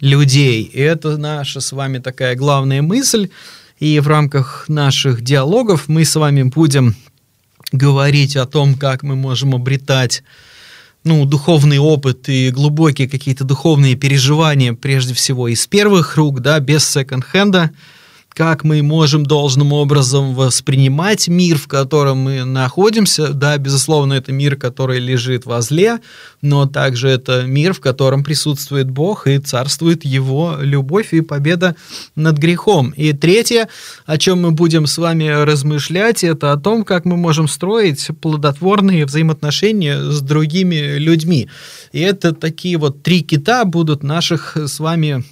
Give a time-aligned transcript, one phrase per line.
[0.00, 0.62] людей.
[0.62, 3.30] И это наша с вами такая главная мысль.
[3.78, 6.94] И в рамках наших диалогов мы с вами будем
[7.72, 10.22] говорить о том, как мы можем обретать
[11.02, 16.86] ну, духовный опыт и глубокие какие-то духовные переживания, прежде всего, из первых рук, да, без
[16.88, 17.70] секонд-хенда,
[18.32, 23.32] как мы можем должным образом воспринимать мир, в котором мы находимся.
[23.32, 25.98] Да, безусловно, это мир, который лежит возле,
[26.40, 31.76] но также это мир, в котором присутствует Бог и царствует Его любовь и победа
[32.14, 32.90] над грехом.
[32.90, 33.68] И третье,
[34.06, 39.06] о чем мы будем с вами размышлять, это о том, как мы можем строить плодотворные
[39.06, 41.48] взаимоотношения с другими людьми.
[41.92, 45.24] И это такие вот три кита будут наших с вами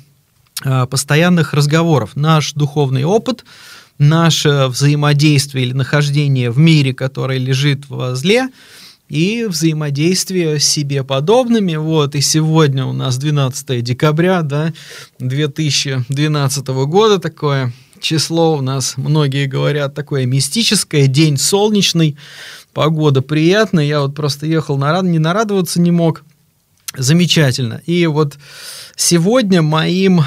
[0.62, 2.12] постоянных разговоров.
[2.14, 3.44] Наш духовный опыт,
[3.98, 8.48] наше взаимодействие или нахождение в мире, который лежит возле,
[9.08, 11.76] и взаимодействие с себе подобными.
[11.76, 14.72] Вот, и сегодня у нас 12 декабря, да,
[15.18, 22.16] 2012 года такое число у нас, многие говорят, такое мистическое, день солнечный,
[22.72, 26.22] погода приятная, я вот просто ехал, на, не нарадоваться не мог,
[26.96, 27.82] замечательно.
[27.86, 28.38] И вот
[29.00, 30.22] Сегодня моим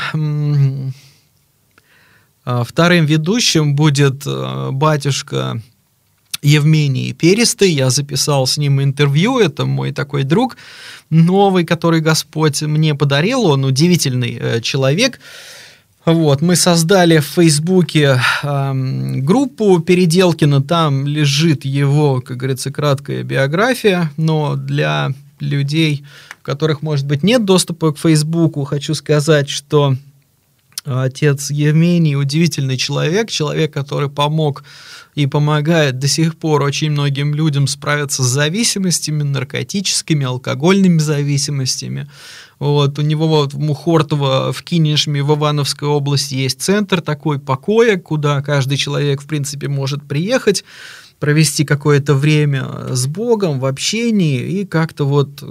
[2.45, 5.61] а, вторым ведущим будет а, батюшка
[6.41, 7.69] Евмений Перестый.
[7.69, 9.39] Я записал с ним интервью.
[9.39, 10.55] Это мой такой друг
[11.09, 13.45] новый, который Господь мне подарил.
[13.45, 15.19] Он удивительный э, человек.
[16.05, 18.73] Вот, мы создали в Фейсбуке э,
[19.17, 26.05] группу Переделкина, там лежит его, как говорится, краткая биография, но для людей,
[26.41, 29.95] у которых, может быть, нет доступа к Фейсбуку, хочу сказать, что
[30.83, 34.63] отец Евмений удивительный человек, человек, который помог
[35.13, 42.09] и помогает до сих пор очень многим людям справиться с зависимостями, наркотическими, алкогольными зависимостями.
[42.59, 47.97] Вот, у него вот в Мухортово, в Кинешме, в Ивановской области есть центр такой покоя,
[47.97, 50.63] куда каждый человек, в принципе, может приехать,
[51.19, 55.43] провести какое-то время с Богом в общении и как-то вот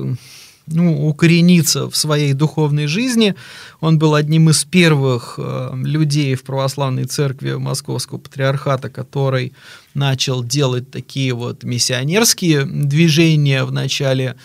[0.71, 3.35] ну, укорениться в своей духовной жизни.
[3.81, 9.53] Он был одним из первых э, людей в православной церкви Московского патриархата, который
[9.95, 14.37] начал делать такие вот миссионерские движения в начале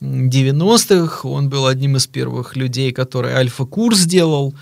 [0.00, 1.28] 90-х.
[1.28, 4.54] Он был одним из первых людей, который альфа-курс сделал.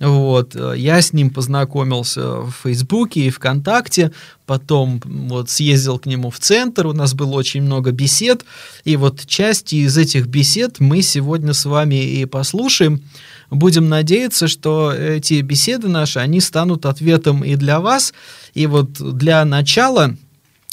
[0.00, 4.12] Вот, э, я с ним познакомился в Фейсбуке и ВКонтакте,
[4.46, 8.44] потом вот съездил к нему в центр, у нас было очень много бесед,
[8.84, 13.02] и вот части из этих бесед мы сегодня с вами и послушаем.
[13.50, 18.12] Будем надеяться, что эти беседы наши, они станут ответом и для вас.
[18.54, 20.14] И вот для начала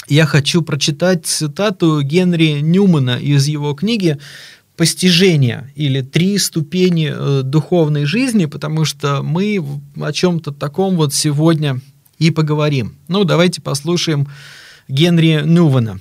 [0.07, 4.19] я хочу прочитать цитату Генри Ньюмана из его книги
[4.75, 9.63] постижения или три ступени э, духовной жизни, потому что мы
[9.99, 11.79] о чем-то таком вот сегодня
[12.19, 12.95] и поговорим.
[13.07, 14.27] Ну, давайте послушаем
[14.87, 15.99] Генри Нювана.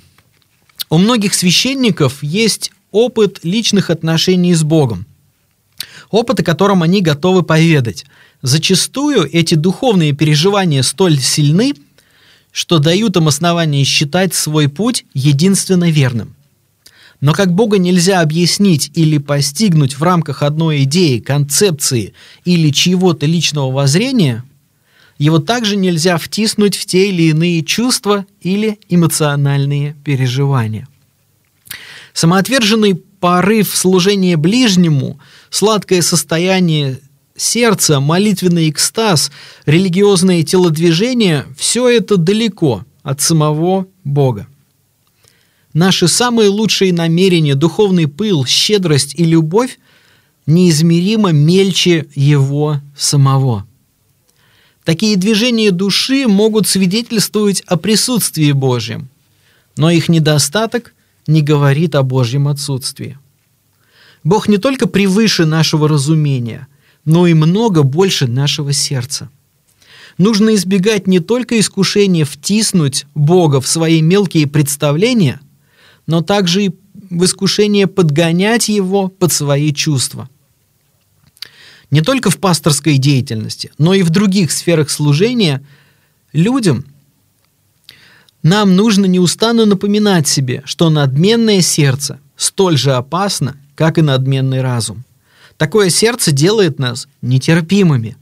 [0.89, 5.05] У многих священников есть опыт личных отношений с Богом,
[6.09, 8.05] опыт, о котором они готовы поведать.
[8.41, 11.73] Зачастую эти духовные переживания столь сильны,
[12.51, 16.35] что дают им основание считать свой путь единственно верным.
[17.21, 23.71] Но как Бога нельзя объяснить или постигнуть в рамках одной идеи, концепции или чьего-то личного
[23.71, 24.43] воззрения,
[25.17, 30.87] его также нельзя втиснуть в те или иные чувства или эмоциональные переживания.
[32.13, 36.99] Самоотверженный порыв служения ближнему, сладкое состояние
[37.35, 39.31] сердца, молитвенный экстаз,
[39.65, 44.47] религиозные телодвижения– все это далеко от самого Бога.
[45.75, 49.77] Наши самые лучшие намерения, духовный пыл, щедрость и любовь
[50.45, 53.67] неизмеримо мельче его самого.
[54.85, 59.09] Такие движения души могут свидетельствовать о присутствии Божьем,
[59.75, 60.93] но их недостаток
[61.27, 63.19] не говорит о Божьем отсутствии.
[64.23, 66.67] Бог не только превыше нашего разумения,
[67.03, 69.29] но и много больше нашего сердца.
[70.17, 75.41] Нужно избегать не только искушения втиснуть Бога в свои мелкие представления,
[76.07, 76.71] но также и
[77.09, 80.29] в искушение подгонять его под свои чувства.
[81.91, 85.63] Не только в пасторской деятельности, но и в других сферах служения
[86.33, 86.85] людям
[88.43, 95.03] нам нужно неустанно напоминать себе, что надменное сердце столь же опасно, как и надменный разум.
[95.57, 98.17] Такое сердце делает нас нетерпимыми.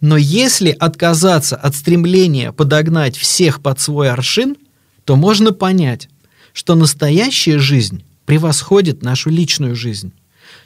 [0.00, 4.56] Но если отказаться от стремления подогнать всех под свой аршин,
[5.04, 6.08] то можно понять,
[6.52, 10.12] что настоящая жизнь превосходит нашу личную жизнь.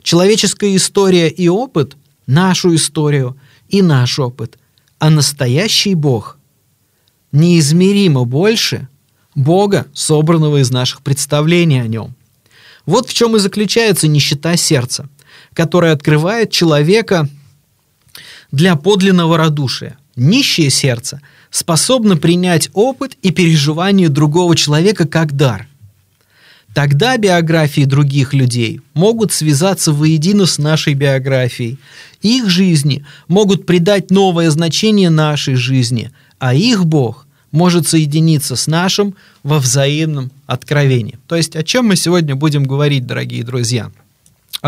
[0.02, 1.96] Человеческая история и опыт
[2.26, 3.36] нашу историю
[3.68, 4.58] и наш опыт.
[4.98, 6.38] А настоящий Бог
[7.32, 8.88] неизмеримо больше
[9.34, 12.14] Бога, собранного из наших представлений о нем.
[12.86, 15.08] Вот в чем и заключается нищета сердца,
[15.52, 17.28] которая открывает человека
[18.50, 19.98] для подлинного радушия.
[20.14, 25.68] Нищее сердце способно принять опыт и переживание другого человека как дар.
[26.76, 31.78] Тогда биографии других людей могут связаться воедино с нашей биографией.
[32.20, 39.14] Их жизни могут придать новое значение нашей жизни, а их Бог может соединиться с нашим
[39.42, 41.18] во взаимном откровении.
[41.26, 43.90] То есть о чем мы сегодня будем говорить, дорогие друзья?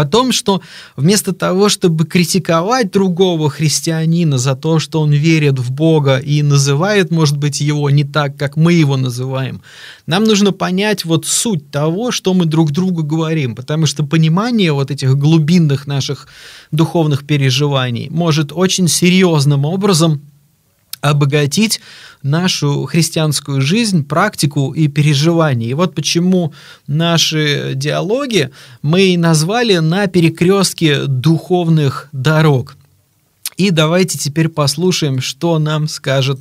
[0.00, 0.62] О том, что
[0.96, 7.10] вместо того, чтобы критиковать другого христианина за то, что он верит в Бога и называет,
[7.10, 9.62] может быть, его не так, как мы его называем,
[10.06, 14.90] нам нужно понять вот суть того, что мы друг другу говорим, потому что понимание вот
[14.90, 16.28] этих глубинных наших
[16.70, 20.20] духовных переживаний может очень серьезным образом
[21.00, 21.80] обогатить
[22.22, 25.68] нашу христианскую жизнь, практику и переживания.
[25.68, 26.52] И вот почему
[26.86, 28.50] наши диалоги
[28.82, 32.76] мы и назвали на перекрестке духовных дорог.
[33.56, 36.40] И давайте теперь послушаем, что нам скажет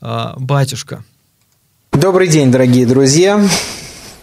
[0.00, 1.04] э, батюшка.
[1.92, 3.40] Добрый день, дорогие друзья.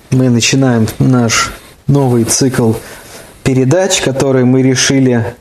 [0.10, 1.52] Мы начинаем наш
[1.88, 2.74] новый цикл
[3.44, 5.36] передач, который мы решили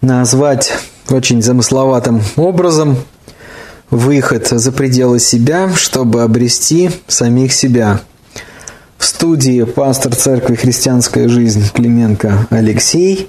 [0.00, 0.72] назвать
[1.08, 2.96] очень замысловатым образом
[3.92, 8.00] выход за пределы себя, чтобы обрести самих себя.
[8.96, 13.28] В студии пастор церкви «Христианская жизнь» Клименко Алексей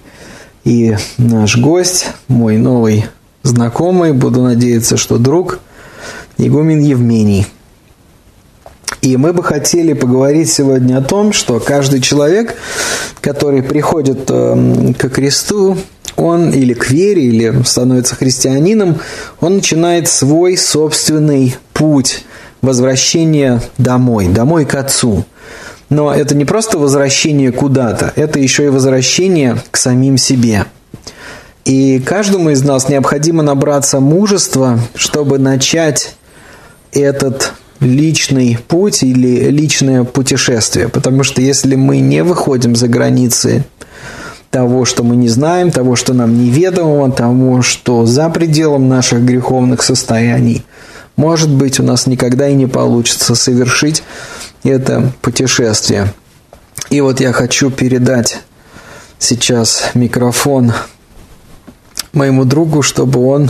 [0.63, 3.06] и наш гость, мой новый
[3.44, 5.60] знакомый, буду надеяться, что друг,
[6.38, 7.45] игумен Евмений.
[9.01, 12.56] И мы бы хотели поговорить сегодня о том, что каждый человек,
[13.19, 15.77] который приходит эм, к кресту,
[16.18, 19.00] он или к вере, или становится христианином,
[19.42, 22.25] он начинает свой собственный путь
[22.62, 25.25] возвращения домой, домой к Отцу.
[25.89, 30.65] Но это не просто возвращение куда-то, это еще и возвращение к самим себе.
[31.65, 36.15] И каждому из нас необходимо набраться мужества, чтобы начать
[36.92, 40.89] этот личный путь или личное путешествие.
[40.89, 43.63] Потому что если мы не выходим за границы
[44.53, 49.81] того, что мы не знаем, того, что нам неведомо, того, что за пределом наших греховных
[49.81, 50.63] состояний.
[51.15, 54.03] Может быть, у нас никогда и не получится совершить
[54.63, 56.13] это путешествие.
[56.91, 58.44] И вот я хочу передать
[59.17, 60.71] сейчас микрофон
[62.13, 63.50] моему другу, чтобы он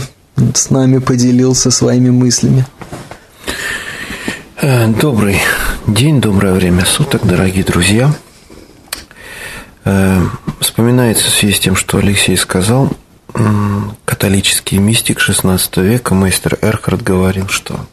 [0.54, 2.64] с нами поделился своими мыслями.
[4.62, 5.38] Э, добрый
[5.86, 8.10] день, доброе время суток, дорогие друзья.
[9.84, 10.22] Э,
[10.60, 12.90] вспоминается в связи с тем, что Алексей сказал,
[14.04, 17.86] католический мистик XVI века, мастер Эрхард говорил, что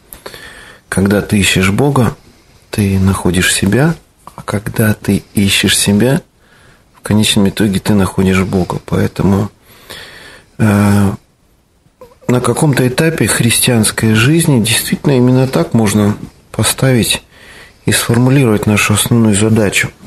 [0.88, 2.16] когда ты ищешь Бога,
[2.70, 3.96] ты находишь себя,
[4.36, 6.22] а когда ты ищешь себя,
[6.94, 8.78] в конечном итоге ты находишь Бога.
[8.86, 9.50] Поэтому
[10.58, 11.12] э,
[12.28, 16.16] на каком-то этапе христианской жизни действительно именно так можно
[16.52, 17.22] поставить
[17.84, 19.90] и сформулировать нашу основную задачу–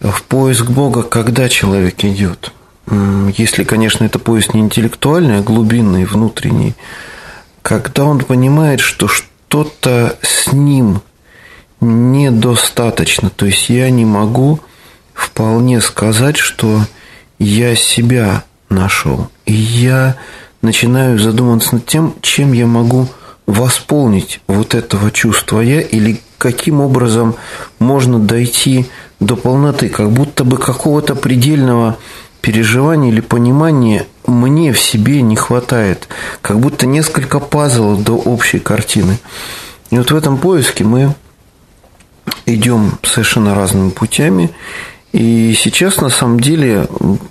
[0.00, 2.52] в поиск Бога, когда человек идет.
[3.36, 6.74] Если, конечно, это поиск не интеллектуальный, а глубинный, внутренний,
[7.62, 11.02] когда он понимает, что что-то с ним
[11.80, 14.60] недостаточно, то есть я не могу
[15.12, 16.80] вполне сказать, что
[17.38, 20.16] я себя нашел, и я
[20.62, 23.08] начинаю задумываться над тем, чем я могу
[23.46, 27.34] восполнить вот этого чувства я или каким образом
[27.78, 28.86] можно дойти
[29.20, 31.96] до полноты, как будто бы какого-то предельного
[32.40, 36.08] переживания или понимания мне в себе не хватает,
[36.40, 39.18] как будто несколько пазлов до общей картины.
[39.90, 41.14] И вот в этом поиске мы
[42.46, 44.50] идем совершенно разными путями.
[45.12, 46.86] И сейчас, на самом деле,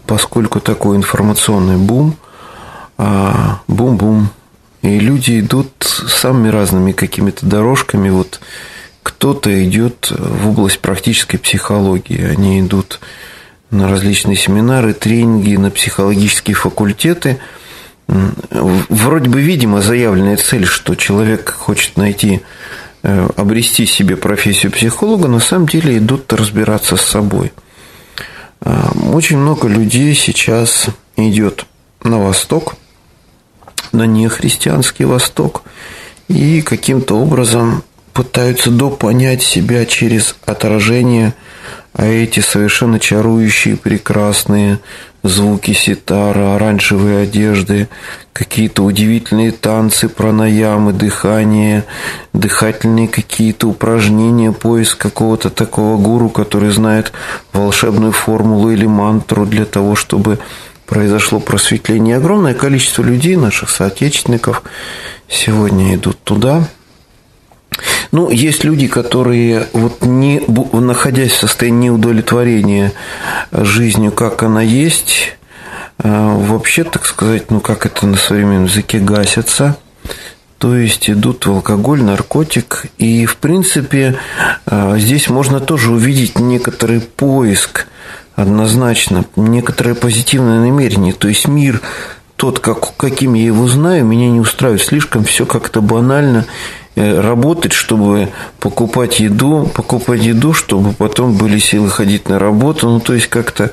[0.07, 2.15] поскольку такой информационный бум,
[2.97, 4.29] а, бум-бум,
[4.81, 8.09] и люди идут самыми разными какими-то дорожками.
[8.09, 8.39] Вот
[9.07, 12.23] кто-то идет в область практической психологии.
[12.23, 12.99] Они идут
[13.71, 17.39] на различные семинары, тренинги, на психологические факультеты.
[18.07, 22.41] Вроде бы, видимо, заявленная цель, что человек хочет найти,
[23.03, 27.51] э, обрести себе профессию психолога, на самом деле идут разбираться с собой.
[28.61, 31.65] А, очень много людей сейчас идет
[32.03, 32.75] на восток–
[33.91, 35.63] на нехристианский Восток
[36.27, 37.83] и каким-то образом
[38.17, 41.35] пытаются допонять себя через отражение,
[41.93, 44.79] а эти совершенно чарующие, прекрасные
[45.21, 47.87] звуки ситара, оранжевые одежды,
[48.33, 51.83] какие-то удивительные танцы, пранаямы, дыхание,
[52.33, 57.11] дыхательные какие-то упражнения, поиск какого-то такого гуру, который знает
[57.53, 60.39] волшебную формулу или мантру для того, чтобы
[60.87, 62.17] произошло просветление.
[62.17, 64.63] Огромное количество людей, наших соотечественников,
[65.29, 66.67] сегодня идут туда.
[68.11, 70.41] Ну, есть люди, которые, вот не,
[70.73, 72.93] находясь в состоянии неудовлетворения
[73.51, 75.37] жизнью, как она есть,
[75.99, 79.77] э, вообще, так сказать, ну, как это на современном языке, гасятся–
[80.57, 82.87] то есть идут в алкоголь, наркотик.
[82.97, 84.17] И, в принципе,
[84.65, 87.87] э, здесь можно тоже увидеть некоторый поиск
[88.35, 91.13] однозначно, некоторое позитивное намерение.
[91.13, 91.81] То есть мир
[92.35, 94.81] тот, как, каким я его знаю, меня не устраивает.
[94.81, 96.45] Слишком все как-то банально
[96.97, 102.89] работать, чтобы покупать еду, покупать еду, чтобы потом были силы ходить на работу.
[102.89, 103.71] Ну, то есть как-то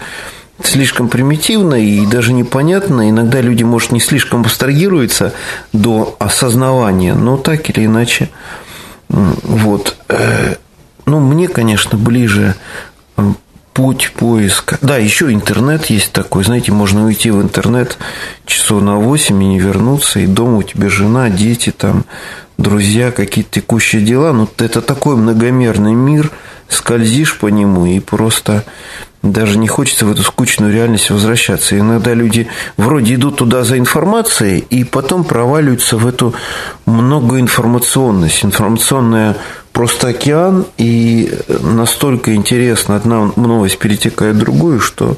[0.62, 3.08] слишком примитивно и даже непонятно.
[3.10, 5.32] Иногда люди, может, не слишком абстрагируются
[5.72, 8.30] до осознавания, но так или иначе.
[9.08, 9.96] Вот.
[10.08, 10.56] Э,
[11.06, 12.54] ну, мне, конечно, ближе
[13.74, 14.78] путь поиска.
[14.80, 16.44] Да, еще интернет есть такой.
[16.44, 17.98] Знаете, можно уйти в интернет
[18.46, 22.04] часов на 8 и не вернуться, и дома у тебя жена, дети, там,
[22.58, 24.32] друзья, какие-то текущие дела.
[24.32, 26.30] Ну, это такой многомерный мир,
[26.68, 28.64] скользишь по нему и просто
[29.22, 31.78] даже не хочется в эту скучную реальность возвращаться.
[31.78, 32.46] Иногда люди
[32.76, 36.34] вроде идут туда за информацией и потом проваливаются в эту
[36.84, 38.44] многоинформационность.
[38.44, 39.36] Информационная
[39.72, 45.16] просто океан, и настолько интересно, одна новость перетекает в другую, что,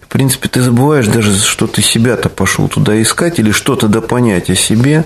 [0.00, 4.54] в принципе, ты забываешь даже, что ты себя-то пошел туда искать или что-то допонять о
[4.54, 5.04] себе,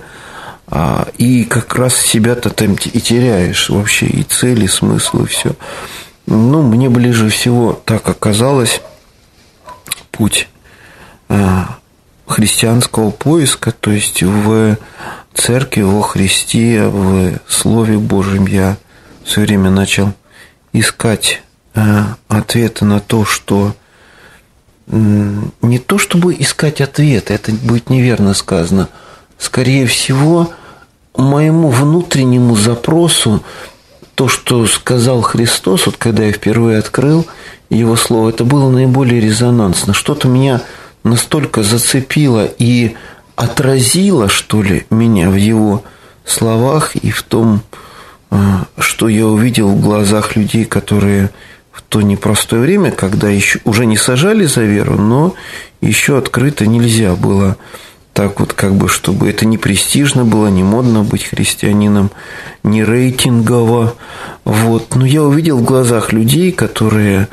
[0.70, 5.54] а, и как раз себя-то там и теряешь вообще, и цели, и смысл, и все.
[6.26, 8.82] Ну, мне ближе всего так оказалось
[10.10, 10.48] путь
[11.28, 11.78] а,
[12.26, 14.76] христианского поиска, то есть в
[15.32, 18.76] церкви, во Христе, в Слове Божьем я
[19.24, 20.12] все время начал
[20.72, 21.42] искать
[21.74, 23.74] э, ответы на то, что
[24.90, 28.88] не то чтобы искать ответы, это будет неверно сказано,
[29.38, 30.50] скорее всего,
[31.16, 33.42] моему внутреннему запросу
[34.14, 37.26] то, что сказал Христос, вот когда я впервые открыл
[37.70, 39.94] его слово, это было наиболее резонансно.
[39.94, 40.60] Что-то меня
[41.04, 42.96] настолько зацепило и
[43.36, 45.84] отразило, что ли, меня в его
[46.24, 47.62] словах и в том,
[48.30, 51.30] а, что я увидел в глазах людей, которые
[51.70, 55.34] в то непростое время, когда еще уже не сажали за веру, но
[55.80, 57.56] еще открыто нельзя было
[58.18, 62.10] так вот как бы, чтобы это не престижно было, не модно быть христианином,
[62.64, 63.94] не рейтингово.
[64.44, 64.96] Вот.
[64.96, 67.28] Но я увидел в глазах людей, которые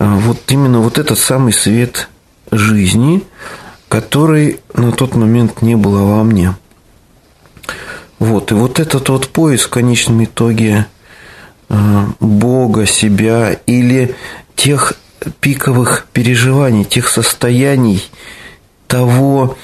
[0.00, 2.08] а, вот именно вот этот самый свет
[2.50, 3.22] жизни,
[3.88, 6.56] который на тот момент не было во мне.
[8.18, 8.50] Вот.
[8.50, 10.86] И вот этот вот поиск в конечном итоге
[11.68, 14.16] э, Бога, себя или
[14.56, 14.94] тех
[15.38, 18.02] пиковых переживаний, тех состояний,
[18.88, 19.56] того,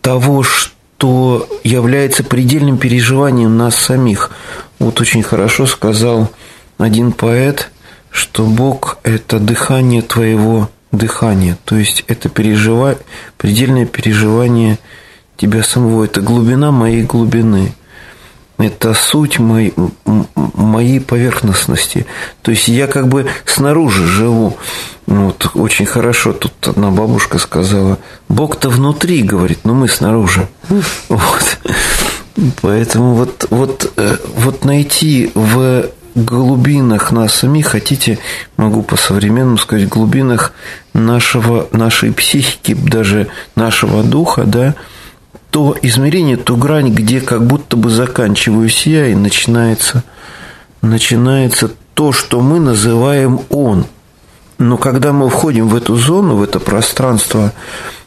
[0.00, 4.30] того, что является предельным переживанием нас самих.
[4.78, 6.30] Вот очень хорошо сказал
[6.78, 7.70] один поэт,
[8.10, 12.96] что Бог– это дыхание твоего дыхания, то есть это пережива...
[13.36, 14.78] предельное переживание
[15.36, 17.74] тебя самого, это глубина моей глубины
[18.60, 19.74] это суть моей,
[20.34, 22.06] моей поверхностности.
[22.42, 24.56] То есть я как бы снаружи живу.
[25.06, 27.98] Ну, вот очень хорошо тут одна бабушка сказала,
[28.28, 30.48] Бог-то внутри, говорит, но мы снаружи.
[31.08, 31.58] Вот.
[32.62, 38.18] Поэтому вот, вот, э, вот найти в глубинах нас самих, хотите,
[38.56, 40.52] могу по-современному сказать, глубинах
[40.92, 44.74] нашего, нашей психики, даже нашего духа, да,
[45.50, 50.04] то измерение, ту грань, где как будто бы заканчиваюсь я, и начинается,
[50.80, 53.86] начинается то, что мы называем «он».
[54.58, 57.52] Но когда мы входим в эту зону, в это пространство,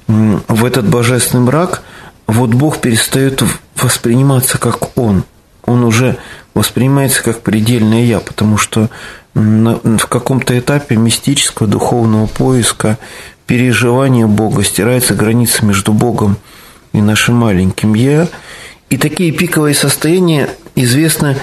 [0.08, 1.82] в этот божественный мрак,
[2.28, 3.44] вот Бог перестает
[3.76, 5.24] восприниматься как Он.
[5.66, 6.18] Он уже
[6.54, 8.90] воспринимается как предельное «я», потому что
[9.34, 13.00] в каком-то этапе мистического духовного поиска,
[13.48, 16.53] переживания Бога стирается граница между Богом и
[16.94, 18.28] и нашим маленьким «я».
[18.90, 21.36] И такие пиковые состояния известны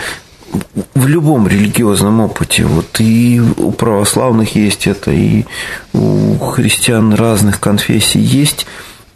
[0.94, 2.64] в любом религиозном опыте.
[2.64, 5.44] Вот и у православных есть это, и
[5.92, 8.66] у христиан разных конфессий есть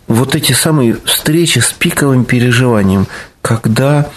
[0.06, 3.06] вот эти самые встречи с пиковым переживанием,
[3.40, 4.10] когда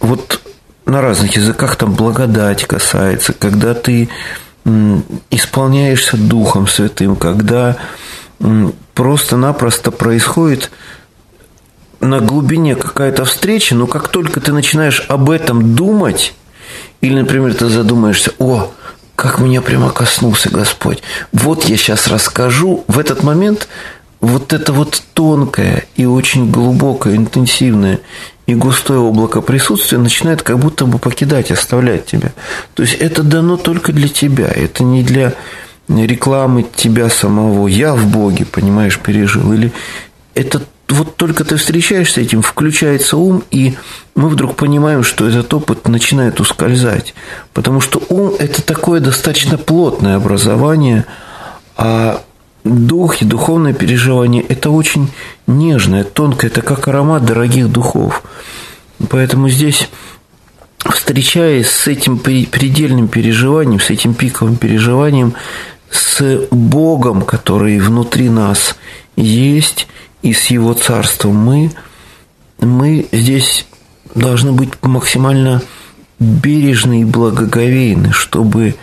[0.00, 0.40] вот
[0.86, 4.08] на разных языках там благодать касается, когда ты
[5.30, 7.76] исполняешься Духом Святым, когда
[8.94, 10.70] просто-напросто происходит
[12.00, 16.34] на глубине какая-то встреча, но как только ты начинаешь об этом думать,
[17.00, 18.70] или, например, ты задумаешься, о,
[19.16, 21.02] как меня прямо коснулся Господь,
[21.32, 23.68] вот я сейчас расскажу, в этот момент
[24.20, 28.00] вот это вот тонкое и очень глубокое, интенсивное
[28.46, 32.32] и густое облако присутствия начинает как будто бы покидать, оставлять тебя.
[32.74, 35.34] То есть это дано только для тебя, это не для
[35.88, 37.66] рекламы тебя самого.
[37.68, 39.52] Я в Боге, понимаешь, пережил.
[39.52, 39.72] Или
[40.34, 43.76] это вот только ты встречаешься этим, включается ум, и
[44.14, 47.14] мы вдруг понимаем, что этот опыт начинает ускользать.
[47.52, 51.04] Потому что ум– это такое достаточно плотное образование,
[51.76, 52.22] а
[52.64, 55.10] дух и духовное переживание– это очень
[55.46, 58.22] нежное, тонкое, это как аромат дорогих духов.
[59.10, 59.88] Поэтому здесь,
[60.78, 65.34] встречаясь с этим предельным переживанием, с этим пиковым переживанием,
[65.90, 68.76] с Богом, который внутри нас
[69.16, 69.86] есть,
[70.22, 71.70] и с Его Царством, мы,
[72.60, 73.66] мы здесь
[74.14, 75.62] должны быть максимально
[76.18, 78.74] бережны и благоговейны, чтобы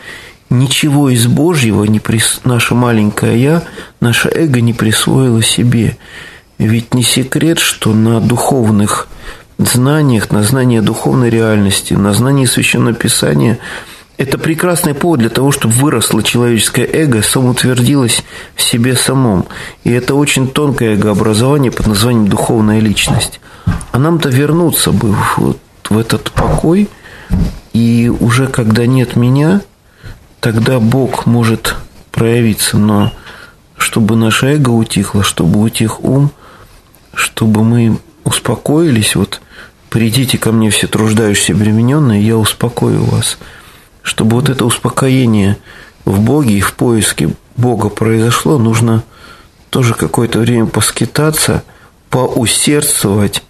[0.49, 2.41] ничего из Божьего не прис...
[2.43, 3.63] наше маленькое «я»,
[3.99, 5.97] наше эго не присвоило себе.
[6.57, 9.07] Ведь не секрет, что на духовных
[9.57, 13.59] знаниях, на знании духовной реальности, на знании Священного Писания–
[14.17, 18.23] это прекрасный повод для того, чтобы выросло человеческое эго, самоутвердилось
[18.55, 19.45] в себе самом.
[19.83, 23.41] И это очень тонкое эгообразование под названием духовная личность.
[23.91, 26.89] А нам-то вернуться бы вот в этот покой,
[27.73, 29.61] и уже когда нет меня,
[30.39, 31.75] тогда Бог может
[32.11, 32.77] проявиться.
[32.77, 33.11] Но
[33.77, 36.31] чтобы наше эго утихло, чтобы утих ум,
[37.13, 39.41] чтобы мы успокоились, вот
[39.89, 43.37] придите ко мне все труждающиеся обремененные, я успокою вас–
[44.05, 45.57] чтобы вот это успокоение
[46.05, 49.03] в Боге и в поиске Бога произошло, нужно
[49.71, 51.63] тоже какое-то время поскитаться,
[52.11, 53.43] поусердствовать,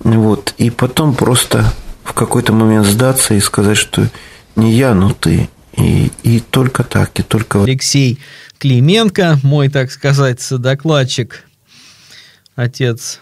[0.00, 4.10] вот, и потом просто в какой-то момент сдаться и сказать, что
[4.56, 5.48] не я, но ты.
[5.76, 7.62] И, и только так, и только...
[7.62, 8.18] Алексей
[8.58, 11.44] Клименко, мой, так сказать, докладчик,
[12.56, 13.20] отец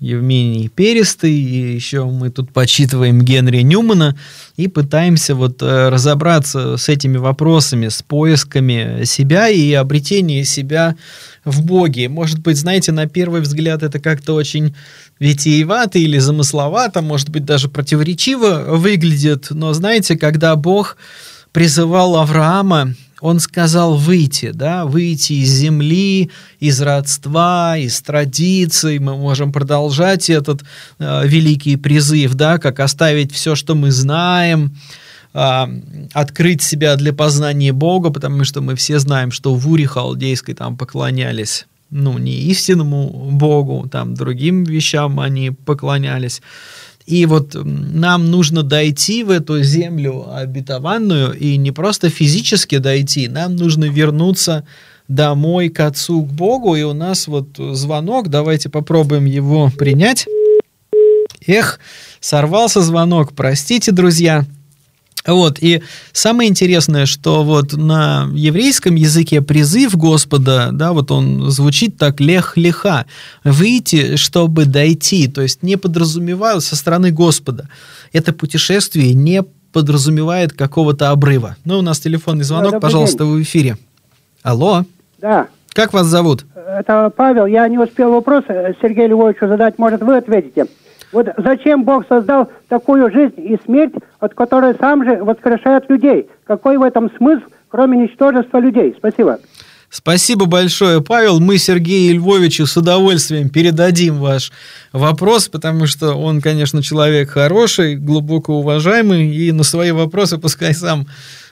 [0.00, 4.16] Евмений Перестый, и еще мы тут почитываем Генри Ньюмана
[4.56, 10.96] и пытаемся вот э, разобраться с этими вопросами, с поисками себя и обретением себя
[11.44, 12.08] в Боге.
[12.08, 14.74] Может быть, знаете, на первый взгляд это как-то очень
[15.18, 20.98] витиевато или замысловато, может быть, даже противоречиво выглядит, но знаете, когда Бог
[21.52, 28.98] призывал Авраама он сказал выйти, да, выйти из земли, из родства, из традиций.
[28.98, 30.62] Мы можем продолжать этот
[30.98, 34.76] э, великий призыв, да, как оставить все, что мы знаем,
[35.32, 35.66] э,
[36.12, 40.76] открыть себя для познания Бога, потому что мы все знаем, что в Уре Халдейской там
[40.76, 46.42] поклонялись ну, не истинному Богу, там другим вещам они поклонялись.
[47.06, 53.54] И вот нам нужно дойти в эту землю обетованную, и не просто физически дойти, нам
[53.54, 54.66] нужно вернуться
[55.06, 60.26] домой к Отцу, к Богу, и у нас вот звонок, давайте попробуем его принять.
[61.46, 61.78] Эх,
[62.18, 64.44] сорвался звонок, простите, друзья.
[65.26, 71.96] Вот, и самое интересное, что вот на еврейском языке призыв Господа, да, вот он звучит
[71.96, 73.06] так лех-леха,
[73.42, 77.68] выйти, чтобы дойти, то есть не подразумевают со стороны Господа.
[78.12, 81.56] Это путешествие не подразумевает какого-то обрыва.
[81.64, 83.34] Ну, у нас телефонный звонок, да, пожалуйста, день.
[83.34, 83.76] в эфире.
[84.42, 84.84] Алло.
[85.20, 85.48] Да.
[85.74, 86.46] Как вас зовут?
[86.54, 87.46] Это Павел.
[87.46, 88.44] Я не успел вопрос
[88.80, 89.78] Сергею Львовичу задать.
[89.78, 90.66] Может, вы ответите?
[91.12, 96.28] Вот зачем Бог создал такую жизнь и смерть, от которой сам же воскрешает людей?
[96.46, 98.94] Какой в этом смысл, кроме ничтожества людей?
[98.98, 99.38] Спасибо.
[99.88, 101.40] Спасибо большое, Павел.
[101.40, 104.50] Мы Сергею Львовичу с удовольствием передадим ваш
[104.92, 111.06] вопрос, потому что он, конечно, человек хороший, глубоко уважаемый, и на свои вопросы пускай сам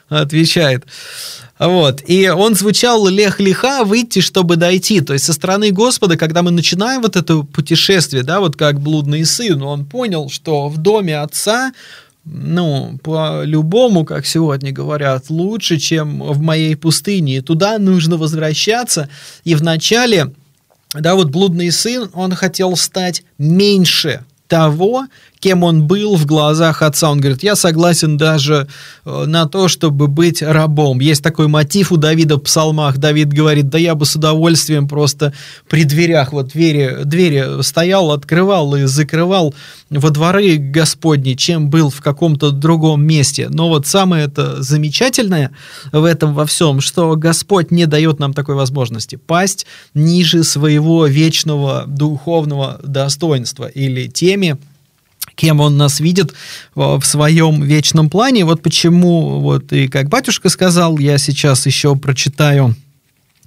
[0.09, 0.85] отвечает.
[1.57, 2.01] Вот.
[2.07, 5.01] И он звучал лех-лиха выйти, чтобы дойти.
[5.01, 9.25] То есть со стороны Господа, когда мы начинаем вот это путешествие, да, вот как блудный
[9.25, 11.71] сын, он понял, что в доме отца
[12.25, 17.37] ну, по-любому, как сегодня говорят, лучше, чем в моей пустыне.
[17.37, 19.09] И туда нужно возвращаться.
[19.43, 20.33] И вначале,
[20.93, 25.05] да, вот блудный сын, он хотел стать меньше того,
[25.39, 27.11] кем он был в глазах отца.
[27.11, 28.67] Он говорит, я согласен даже
[29.05, 30.99] э, на то, чтобы быть рабом.
[30.99, 32.97] Есть такой мотив у Давида в псалмах.
[32.97, 35.33] Давид говорит, да я бы с удовольствием просто
[35.69, 39.53] при дверях, вот двери, двери стоял, открывал и закрывал
[39.99, 43.49] во дворы Господни, чем был в каком-то другом месте.
[43.49, 45.51] Но вот самое это замечательное
[45.91, 51.85] в этом во всем, что Господь не дает нам такой возможности пасть ниже своего вечного
[51.87, 54.57] духовного достоинства или теми,
[55.35, 56.33] кем он нас видит
[56.75, 58.45] в своем вечном плане.
[58.45, 62.75] Вот почему, вот и как батюшка сказал, я сейчас еще прочитаю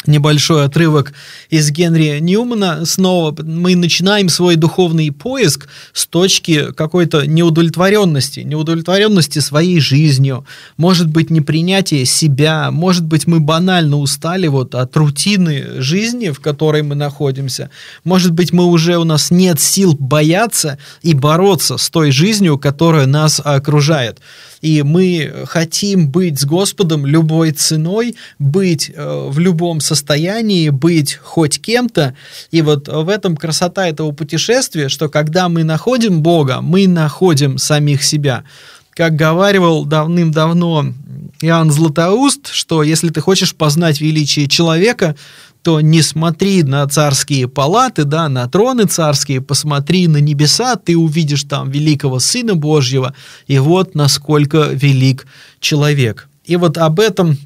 [0.07, 1.13] небольшой отрывок
[1.51, 2.85] из Генри Ньюмана.
[2.85, 11.31] Снова мы начинаем свой духовный поиск с точки какой-то неудовлетворенности, неудовлетворенности своей жизнью, может быть,
[11.31, 17.71] непринятие себя, может быть, мы банально устали вот от рутины жизни, в которой мы находимся,
[18.05, 23.07] может быть, мы уже, у нас нет сил бояться и бороться с той жизнью, которая
[23.07, 24.21] нас окружает.
[24.61, 31.61] И мы хотим быть с Господом любой ценой, быть э, в любом состоянии, быть хоть
[31.61, 32.15] кем-то.
[32.51, 38.03] И вот в этом красота этого путешествия, что когда мы находим Бога, мы находим самих
[38.03, 38.45] себя.
[38.91, 40.93] Как говаривал давным-давно
[41.41, 45.15] Иоанн Златоуст, что если ты хочешь познать величие человека,
[45.63, 51.45] то не смотри на царские палаты, да, на троны царские, посмотри на небеса, ты увидишь
[51.45, 53.15] там великого Сына Божьего,
[53.47, 55.27] и вот насколько велик
[55.61, 56.29] человек.
[56.45, 57.37] И вот об этом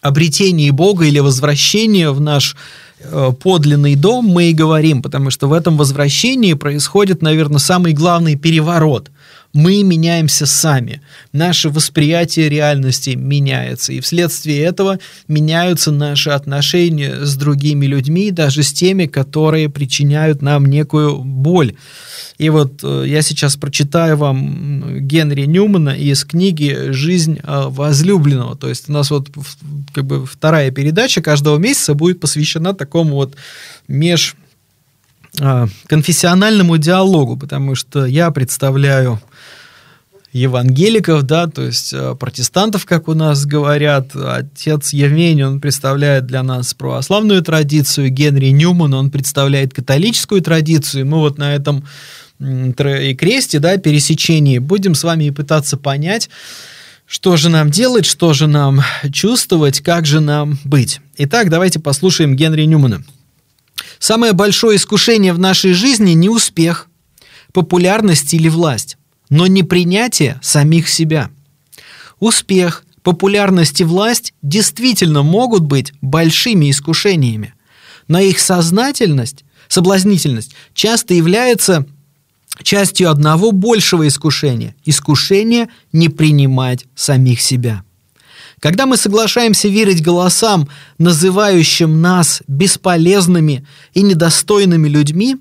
[0.00, 2.56] обретении Бога или возвращении в наш
[3.00, 8.36] э, подлинный дом мы и говорим, потому что в этом возвращении происходит, наверное, самый главный
[8.36, 9.10] переворот–
[9.52, 11.02] мы меняемся сами.
[11.32, 13.92] Наше восприятие реальности меняется.
[13.92, 20.66] И вследствие этого меняются наши отношения с другими людьми, даже с теми, которые причиняют нам
[20.66, 21.74] некую боль.
[22.38, 28.56] И вот э, я сейчас прочитаю вам Генри Ньюмана из книги «Жизнь э, возлюбленного».
[28.56, 29.28] То есть у нас вот
[29.92, 33.36] как бы вторая передача каждого месяца будет посвящена такому вот
[33.86, 34.34] меж
[35.40, 39.20] а, конфессиональному диалогу, потому что я представляю
[40.32, 44.16] евангеликов, да, то есть э, протестантов, как у нас говорят.
[44.16, 51.06] Отец Евмений, он представляет для нас православную традицию, Генри Ньюман, он представляет католическую традицию.
[51.06, 51.84] Мы вот на этом
[52.40, 56.28] и кресте, да, пересечении будем с вами пытаться понять,
[57.06, 58.80] что же нам делать, что же нам
[59.12, 61.00] чувствовать, как же нам быть.
[61.18, 63.04] Итак, давайте послушаем Генри Ньюмана.
[63.98, 66.88] Самое большое искушение в нашей жизни не успех,
[67.52, 68.91] популярность или власть
[69.32, 71.30] но не принятие самих себя.
[72.20, 77.54] Успех, популярность и власть действительно могут быть большими искушениями,
[78.08, 81.86] но их сознательность, соблазнительность часто является
[82.62, 87.84] частью одного большего искушения– искушения не принимать самих себя.
[88.60, 90.68] Когда мы соглашаемся верить голосам,
[90.98, 95.38] называющим нас бесполезными и недостойными людьми,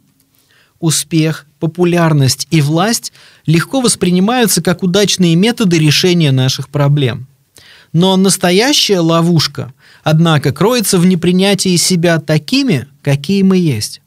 [0.81, 3.13] успех, популярность и власть
[3.45, 7.27] легко воспринимаются как удачные методы решения наших проблем.
[7.93, 14.01] Но настоящая ловушка, однако, кроется в непринятии себя такими, какие мы есть.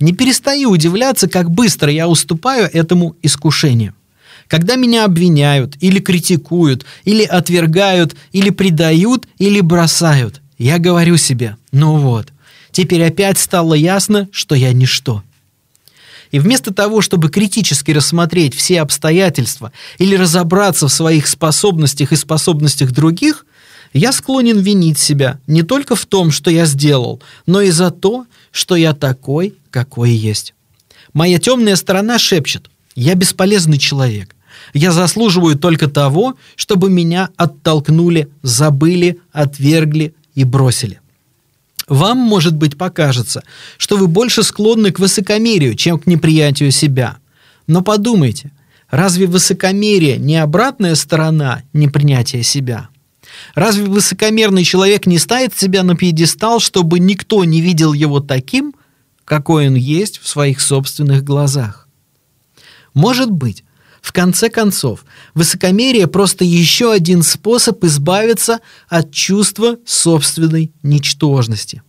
[0.00, 3.94] Не перестаю удивляться, как быстро я уступаю этому искушению.
[4.48, 11.96] Когда меня обвиняют, или критикуют, или отвергают, или предают, или бросают, я говорю себе, ну
[11.96, 12.28] вот,
[12.72, 15.22] теперь опять стало ясно, что я ничто.
[16.34, 22.90] И вместо того, чтобы критически рассмотреть все обстоятельства или разобраться в своих способностях и способностях
[22.90, 23.46] других,
[23.92, 28.26] я склонен винить себя не только в том, что я сделал, но и за то,
[28.50, 30.54] что я такой, какой есть.
[31.12, 34.34] Моя темная сторона шепчет, я бесполезный человек.
[34.72, 40.98] Я заслуживаю только того, чтобы меня оттолкнули, забыли, отвергли и бросили.
[41.88, 43.42] Вам, может быть, покажется,
[43.76, 47.18] что вы больше склонны к высокомерию, чем к неприятию себя.
[47.66, 48.52] Но подумайте,
[48.90, 52.88] разве высокомерие не обратная сторона непринятия себя?
[53.54, 58.74] Разве высокомерный человек не ставит себя на пьедестал, чтобы никто не видел его таким,
[59.24, 61.88] какой он есть в своих собственных глазах?
[62.94, 63.63] Может быть,
[64.04, 71.82] в конце концов, высокомерие просто еще один способ избавиться от чувства собственной ничтожности.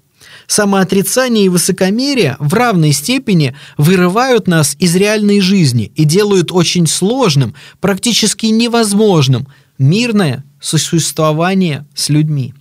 [0.47, 7.54] Самоотрицание и высокомерие в равной степени вырывают нас из реальной жизни и делают очень сложным,
[7.82, 12.54] практически невозможным мирное существование с людьми.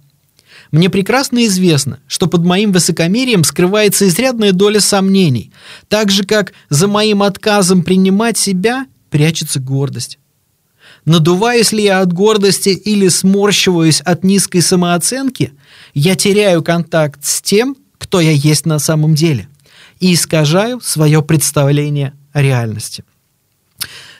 [0.72, 5.52] Мне прекрасно известно, что под моим высокомерием скрывается изрядная доля сомнений,
[5.86, 10.18] так же как за моим отказом принимать себя прячется гордость.
[11.04, 15.52] Надуваюсь ли я от гордости или сморщиваюсь от низкой самооценки,
[15.94, 19.48] я теряю контакт с тем, кто я есть на самом деле,
[20.00, 23.04] и искажаю свое представление о реальности.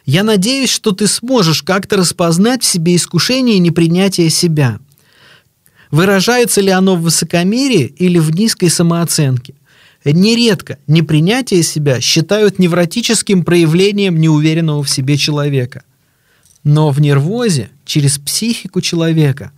[0.07, 4.79] Я надеюсь, что ты сможешь как-то распознать в себе искушение и непринятие себя.
[5.91, 9.55] Выражается ли оно в высокомерии или в низкой самооценке?
[10.05, 15.85] Нередко непринятие себя считают невротическим проявлением неуверенного в себе человека.
[16.63, 19.53] Но в нервозе, через психику человека,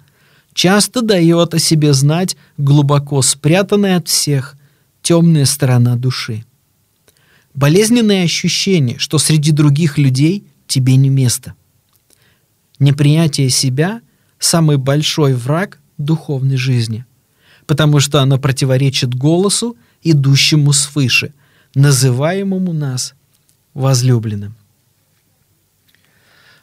[0.54, 4.56] часто дает о себе знать глубоко спрятанная от всех
[5.02, 6.44] темная сторона души.
[7.54, 11.54] Болезненное ощущение, что среди других людей тебе не место.
[12.78, 14.00] Непринятие себя–
[14.38, 17.06] самый большой враг духовной жизни,
[17.66, 19.76] потому что оно противоречит голосу
[20.10, 21.32] идущему свыше,
[21.74, 23.14] называемому нас
[23.74, 24.54] возлюбленным.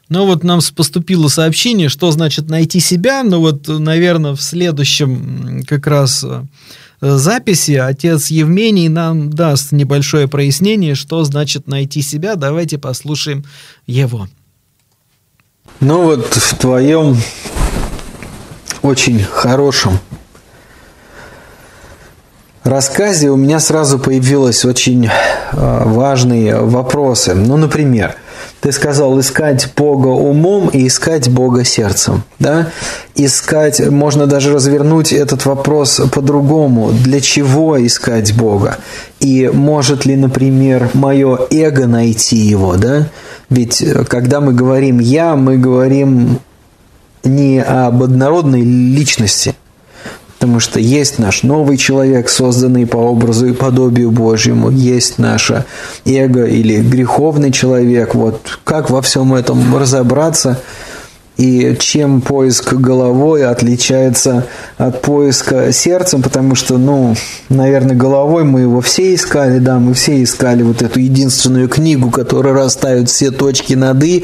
[0.09, 3.23] Ну вот нам поступило сообщение, что значит найти себя.
[3.23, 6.43] Ну вот, наверное, в следующем как раз э,
[7.01, 12.35] записи отец Евмений нам даст небольшое прояснение, что значит найти себя.
[12.35, 13.45] Давайте послушаем
[13.87, 14.27] его.
[15.79, 17.17] Ну вот в твоем
[18.81, 19.99] очень хорошем
[22.63, 27.33] рассказе у меня сразу появились очень э, важные вопросы.
[27.33, 28.15] Ну, например,
[28.61, 32.23] ты сказал искать Бога умом и искать Бога сердцем.
[32.39, 32.69] Да?
[33.15, 36.91] Искать, можно даже развернуть этот вопрос по-другому.
[36.91, 38.77] Для чего искать Бога?
[39.19, 42.77] И может ли, например, мое эго найти его?
[42.77, 43.09] Да?
[43.49, 46.39] Ведь э, когда мы говорим «я», мы говорим
[47.23, 49.55] не об однородной личности–
[50.43, 55.63] Потому что есть наш новый человек, созданный по образу и подобию Божьему, есть наше
[56.03, 58.13] эго или греховный человек.
[58.13, 60.59] Вот как во всем этом разобраться–
[61.37, 64.45] и чем поиск головой отличается
[64.77, 67.15] от поиска сердцем, потому что, ну,
[67.49, 72.53] наверное, головой мы его все искали, да, мы все искали вот эту единственную книгу, которая
[72.53, 74.23] расставит все точки над «и»,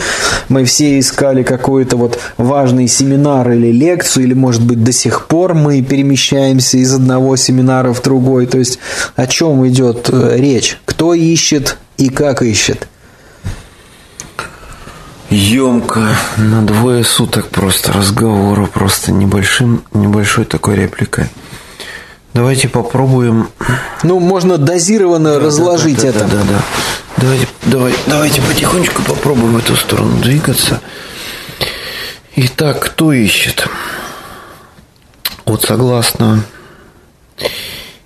[0.50, 5.56] мы все искали какой-то вот важный семинар или лекцию, или, может быть, до сих пор
[5.56, 8.80] мы перемещаемся из одного семинара в другой, то есть
[9.16, 12.88] о чем идет э, речь, кто ищет и как ищет–
[15.30, 21.26] Емко, на двое суток просто разговора, просто небольшим, небольшой такой репликой.
[22.34, 23.50] Давайте попробуем.
[24.04, 26.20] Ну, можно дозированно да, разложить да, да, это.
[26.20, 26.64] Да, да, да.
[27.18, 30.82] Давайте, давай, давайте потихонечку попробуем в эту сторону двигаться.
[32.36, 33.68] Итак, кто ищет?
[35.46, 36.44] Вот согласно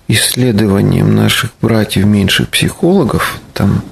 [0.08, 3.82] исследованиям наших братьев меньших психологов, там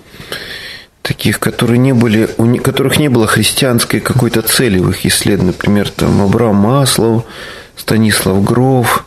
[1.12, 5.53] таких, которые не были, у которых не было христианской какой-то цели в их исследовании.
[5.53, 7.25] Например, там Абрам Маслов,
[7.77, 9.05] Станислав Гров,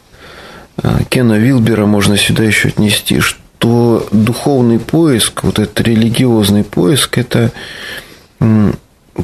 [0.84, 7.52] э, Кена Вилбера можно сюда еще отнести, что духовный поиск, вот этот религиозный поиск, это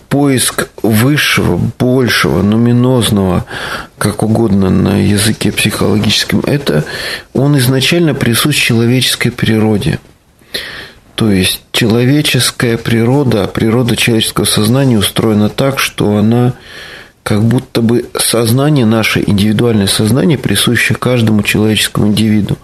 [0.10, 3.46] поиск высшего, большего, нуминозного,
[4.00, 6.84] как угодно на языке психологическом, это
[7.34, 10.00] он изначально присущ человеческой природе–
[11.16, 16.54] то есть человеческая природа, природа человеческого сознания устроена так, что она
[17.24, 22.58] как будто бы сознание, наше индивидуальное сознание, присущее каждому человеческому индивиду,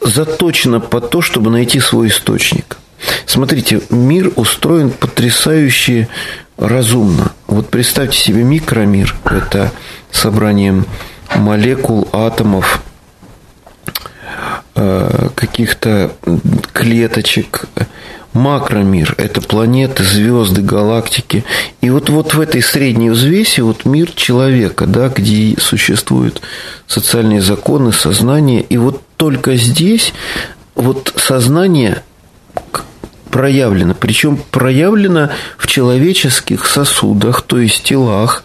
[0.00, 2.78] заточено под то, чтобы найти свой источник.
[3.26, 6.08] Смотрите, мир устроен потрясающе
[6.56, 7.32] разумно.
[7.46, 9.14] Вот представьте себе микромир.
[9.24, 9.72] Это
[10.10, 10.86] собранием
[11.34, 12.82] молекул, атомов,
[15.34, 16.12] каких-то
[16.72, 17.66] клеточек,
[18.32, 21.44] макромир– это планеты, звезды, галактики.
[21.80, 26.40] И вот, вот в этой средней взвеси вот мир человека, да, где существуют
[26.86, 28.62] социальные законы, сознание.
[28.62, 30.12] И вот только здесь
[30.74, 32.02] вот сознание
[33.30, 33.94] проявлено.
[33.94, 38.44] Причем проявлено в человеческих сосудах, то есть телах,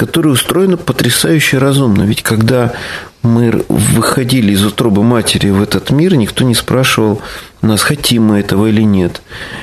[0.00, 2.04] которые устроены потрясающе разумно.
[2.04, 2.72] Ведь когда
[3.20, 7.20] мы выходили из утробы матери в этот мир, никто не спрашивал
[7.66, 9.22] нас, хотим мы этого или нет.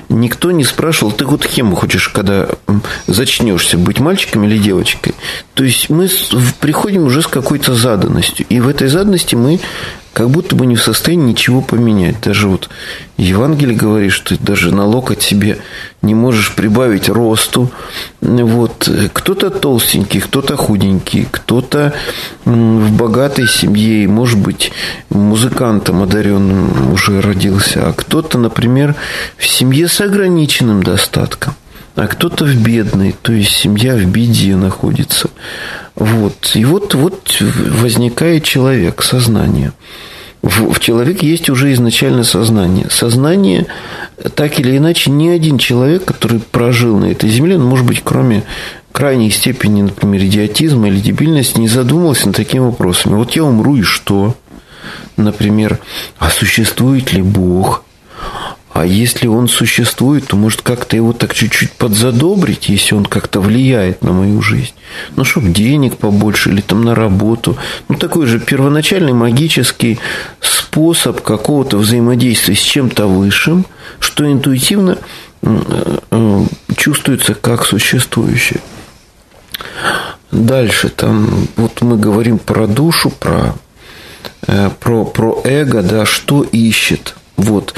[0.09, 2.47] Никто не спрашивал, ты вот кем хочешь, когда
[3.07, 5.15] зачнешься, быть мальчиком или девочкой.
[5.53, 6.09] То есть мы
[6.59, 8.45] приходим уже с какой-то заданностью.
[8.49, 9.59] И в этой заданности мы
[10.17, 12.21] как будто бы не в состоянии ничего поменять.
[12.21, 12.69] Даже вот
[13.17, 15.59] Евангелие говорит, что ты даже на локоть себе
[16.01, 17.69] не можешь прибавить росту.
[18.19, 18.89] Вот.
[19.13, 21.93] Кто-то толстенький, кто-то худенький, кто-то
[22.45, 24.71] в богатой семье, может быть,
[25.11, 28.95] музыкантом одаренным уже родился, а кто-то, например,
[29.37, 31.55] в семье с ограниченным достатком
[31.97, 35.31] а кто-то в бедной, то есть семья в беде находится.
[35.95, 36.51] Вот.
[36.53, 39.73] И вот, вот возникает человек, сознание.
[40.43, 42.85] В, в человеке есть уже изначально сознание.
[42.91, 43.65] Сознание,
[44.35, 48.43] так или иначе, ни один человек, который прожил на этой земле, ну, может быть, кроме
[48.91, 53.15] крайней степени, например, идиотизма или дебильности, не задумывался над такими вопросами.
[53.15, 54.35] Вот я умру и что?
[55.15, 55.79] Например,
[56.17, 57.83] а существует ли Бог?
[58.77, 64.03] А если он существует, то может как-то его так чуть-чуть подзадобрить, если он как-то влияет
[64.03, 64.73] на мою жизнь.
[65.15, 67.57] Ну, чтобы денег побольше или там на работу.
[67.89, 69.97] Ну, такой же первоначальный магический
[70.41, 73.65] способ какого-то взаимодействия с чем-то высшим,
[73.99, 74.99] что интуитивно
[75.41, 76.45] э,
[76.75, 78.59] чувствуется как существующее.
[80.31, 83.51] Дальше там, вот мы говорим про душу, про, э,
[84.79, 87.15] про, про эго, да, что ищет.
[87.37, 87.75] Вот.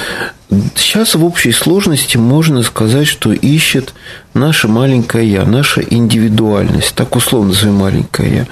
[0.75, 3.93] Сейчас в общей сложности можно сказать, что ищет
[4.33, 8.47] наше маленькое я, наша индивидуальность, так условно назовем маленькое я.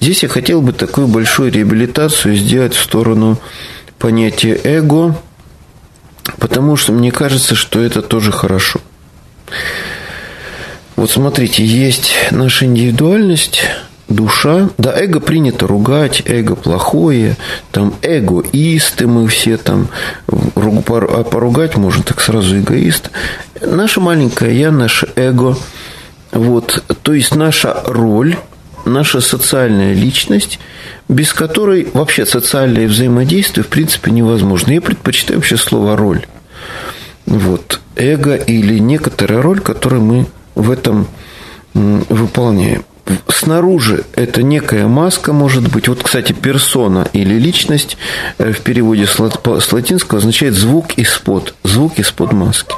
[0.00, 3.38] Здесь я хотел бы такую большую реабилитацию сделать в сторону
[3.98, 5.16] понятия эго,
[6.38, 8.80] потому что мне кажется, что это тоже хорошо.
[10.94, 13.62] Вот смотрите, есть наша индивидуальность,
[14.10, 14.68] душа.
[14.76, 17.36] Да, эго принято ругать, эго плохое,
[17.72, 19.88] там эгоисты мы все там,
[20.26, 23.10] а поругать можно так сразу эгоист.
[23.62, 25.56] Наша маленькая я, наше эго,
[26.32, 28.36] вот, то есть наша роль,
[28.84, 30.58] наша социальная личность,
[31.08, 34.72] без которой вообще социальное взаимодействие в принципе невозможно.
[34.72, 36.26] Я предпочитаю вообще слово роль.
[37.26, 41.06] Вот, эго или некоторая роль, которую мы в этом
[41.74, 42.84] выполняем
[43.28, 45.88] снаружи это некая маска может быть.
[45.88, 47.96] Вот, кстати, персона или личность
[48.38, 52.74] э, в переводе с латинского означает звук из-под, звук из-под маски.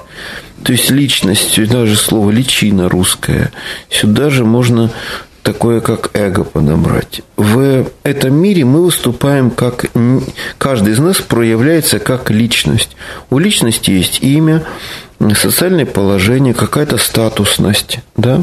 [0.63, 3.51] То есть личность, даже слово личина русская,
[3.91, 4.91] сюда же можно
[5.43, 7.23] такое, как эго подобрать.
[7.37, 9.87] В этом мире мы выступаем как...
[10.59, 12.97] Каждый из нас проявляется как личность.
[13.31, 14.63] У личности есть имя,
[15.35, 18.43] социальное положение, какая-то статусность, да?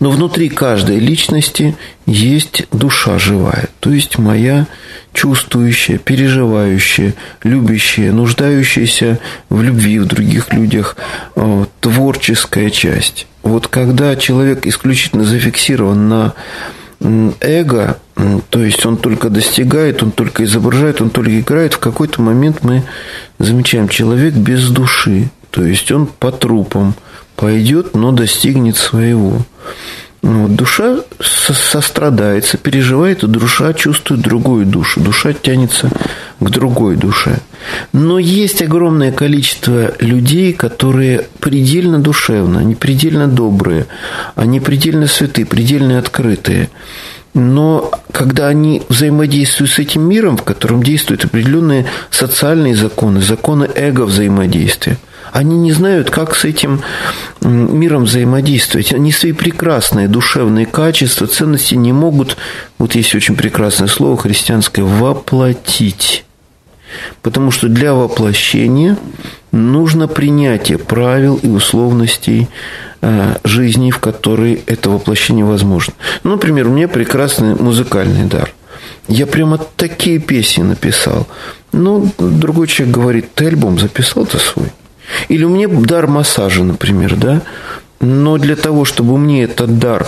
[0.00, 4.66] Но внутри каждой личности есть душа живая, то есть моя
[5.12, 10.96] чувствующая, переживающая, любящая, нуждающаяся в любви в других людях
[11.36, 13.26] э, творческая часть.
[13.42, 16.34] Вот когда человек исключительно зафиксирован на
[17.40, 17.98] эго,
[18.50, 22.84] то есть он только достигает, он только изображает, он только играет, в какой-то момент мы
[23.38, 26.94] замечаем человек без души, то есть он по трупам
[27.36, 29.42] пойдет, но достигнет своего.
[30.24, 35.00] Вот, душа сострадается, переживает, и душа чувствует другую душу.
[35.00, 35.90] Душа тянется
[36.40, 37.40] к другой душе.
[37.92, 43.86] Но есть огромное количество людей, которые предельно душевно, они предельно добрые,
[44.34, 46.70] они предельно святые, предельно открытые.
[47.34, 54.02] Но когда они взаимодействуют с этим миром, в котором действуют определенные социальные законы, законы эго
[54.02, 54.98] взаимодействия–
[55.34, 56.82] они не знают, как с этим
[57.40, 58.92] миром взаимодействовать.
[58.92, 62.36] Они свои прекрасные душевные качества, ценности не могут,
[62.78, 66.24] вот есть очень прекрасное слово христианское, воплотить.
[67.20, 68.96] Потому что для воплощения
[69.54, 72.48] нужно принятие правил и условностей
[73.00, 75.94] э, жизни, в которой это воплощение возможно.
[76.24, 78.52] Ну, например, у меня прекрасный музыкальный дар.
[79.08, 81.26] Я прямо такие песни написал.
[81.72, 84.72] Ну, другой человек говорит, ты альбом записал-то свой?
[85.28, 87.42] Или у меня дар массажа, например, да?
[88.00, 90.06] Но для того, чтобы мне этот дар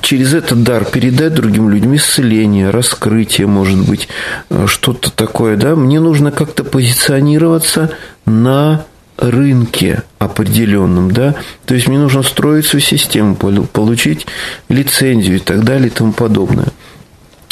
[0.00, 4.08] через этот дар передать другим людям исцеление, раскрытие, может быть,
[4.50, 7.90] э, что-то такое, да, мне нужно как-то позиционироваться
[8.26, 8.84] на
[9.16, 11.34] рынке определенном, да,
[11.66, 14.26] то есть мне нужно строить свою систему, получить
[14.68, 16.68] лицензию и так далее и тому подобное.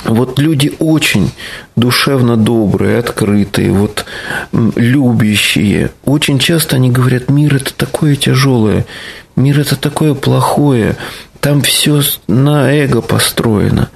[0.05, 1.33] Вот люди очень
[1.75, 4.05] душевно добрые, открытые, вот
[4.53, 5.91] любящие.
[6.05, 8.87] Очень часто они говорят, мир это такое тяжелое,
[9.35, 10.97] мир это такое плохое,
[11.47, 13.89] там все на эго построено.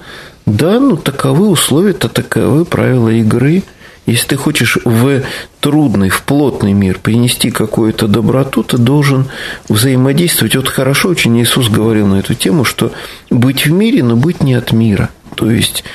[0.45, 3.63] Да, ну таковы условия, то таковы правила игры.
[4.05, 5.21] Если ты хочешь в
[5.59, 9.25] трудный, в плотный мир принести какую-то доброту, ты должен
[9.67, 10.55] взаимодействовать.
[10.55, 12.93] Вот хорошо очень Иисус говорил на эту тему, что
[13.29, 15.85] быть в мире, но быть не от мира– то есть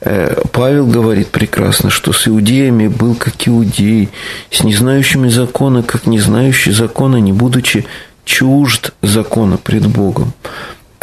[0.00, 4.08] э, Павел говорит прекрасно, что с иудеями был как иудей,
[4.50, 7.84] с незнающими закона, как не знающий закона, не будучи
[8.24, 10.32] чужд закона пред Богом.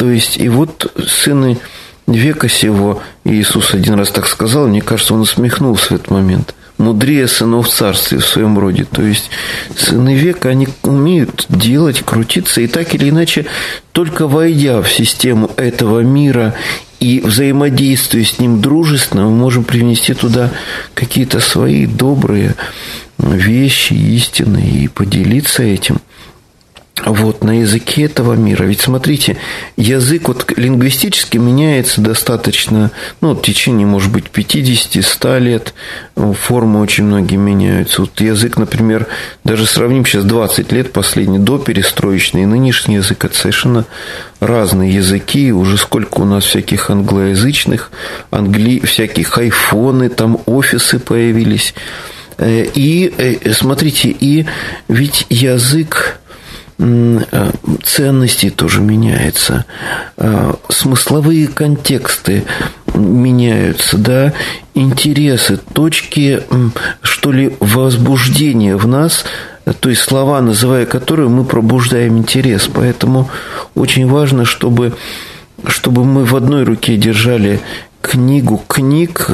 [0.03, 1.57] То есть, и вот сыны
[2.07, 7.25] века сего, Иисус один раз так сказал, мне кажется, он усмехнулся в этот момент– мудрее
[7.29, 8.83] сынов царствия в своем роде.
[8.83, 9.29] То есть
[9.77, 13.45] сыны века, они умеют делать, крутиться, и так или иначе,
[13.93, 16.53] только войдя в систему этого мира
[16.99, 20.51] и взаимодействуя с ним дружественно, мы можем привнести туда
[20.95, 22.55] какие-то свои добрые
[23.17, 26.01] вещи, истины и поделиться этим–
[27.05, 28.63] вот, на языке этого мира.
[28.63, 29.37] Ведь смотрите,
[29.75, 35.73] язык вот лингвистически меняется достаточно, ну, в течение, может быть, 50-100 лет,
[36.15, 38.01] формы очень многие меняются.
[38.01, 39.07] Вот язык, например,
[39.43, 43.85] даже сравним сейчас 20 лет последний, до перестроечный и нынешний язык, это совершенно
[44.39, 47.91] разные языки, уже сколько у нас всяких англоязычных,
[48.29, 48.79] англи...
[48.79, 51.73] всяких айфоны, там офисы появились.
[52.37, 54.45] Э, и, э, смотрите, и
[54.87, 56.19] ведь язык
[56.83, 59.65] Э, ценности тоже меняются,
[60.17, 62.43] э, смысловые контексты
[62.93, 64.33] меняются, да,
[64.73, 66.43] интересы, точки,
[67.01, 69.23] что ли, возбуждения в нас,
[69.79, 72.69] то есть слова, называя которые, мы пробуждаем интерес.
[72.73, 73.29] Поэтому
[73.75, 74.93] очень важно, чтобы,
[75.65, 77.61] чтобы мы в одной руке держали
[78.01, 79.29] книгу книг,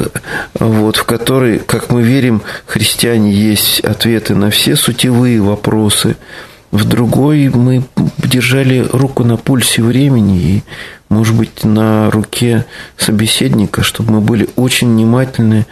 [0.54, 6.16] вот, в которой, как мы верим, христиане есть ответы на все сутевые вопросы–
[6.70, 7.82] в другой мы
[8.18, 10.62] держали руку на пульсе времени и,
[11.08, 12.64] может быть, на руке
[12.96, 15.66] собеседника, чтобы мы были очень внимательны.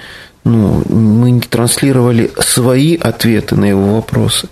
[0.45, 4.49] Ну, мы не транслировали свои ответы на его вопросы,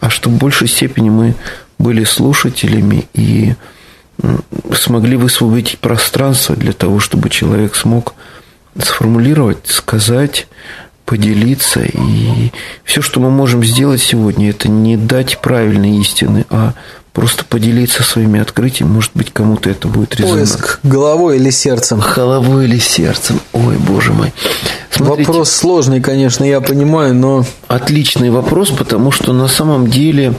[0.00, 1.34] а чтобы в большей степени мы
[1.78, 3.54] были слушателями и
[4.74, 8.14] смогли высвободить пространство для того, чтобы человек смог
[8.78, 10.48] сформулировать, сказать,
[11.06, 11.80] поделиться.
[11.82, 12.52] И
[12.84, 16.74] все, что мы можем сделать сегодня, это не дать правильной истины, а
[17.14, 18.90] просто поделиться своими открытиями.
[18.90, 20.36] Может быть, кому-то это будет резонно.
[20.36, 22.02] Поиск головой или сердцем?
[22.14, 23.40] Головой или сердцем.
[23.54, 24.34] Ой, боже мой.
[24.90, 27.46] Смотрите, вопрос сложный, конечно, я понимаю, но...
[27.68, 30.34] Отличный вопрос, потому что на самом деле...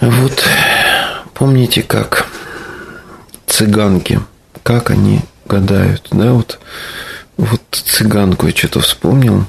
[0.00, 0.44] Вот
[1.34, 2.26] помните, как
[3.46, 4.20] цыганки,
[4.62, 6.58] как они гадают, да, вот
[7.36, 9.46] вот цыганку я что-то вспомнил.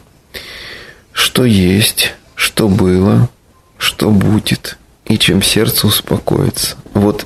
[1.11, 3.29] Что есть, что было,
[3.77, 6.75] что будет, и чем сердце успокоится.
[6.93, 7.25] Вот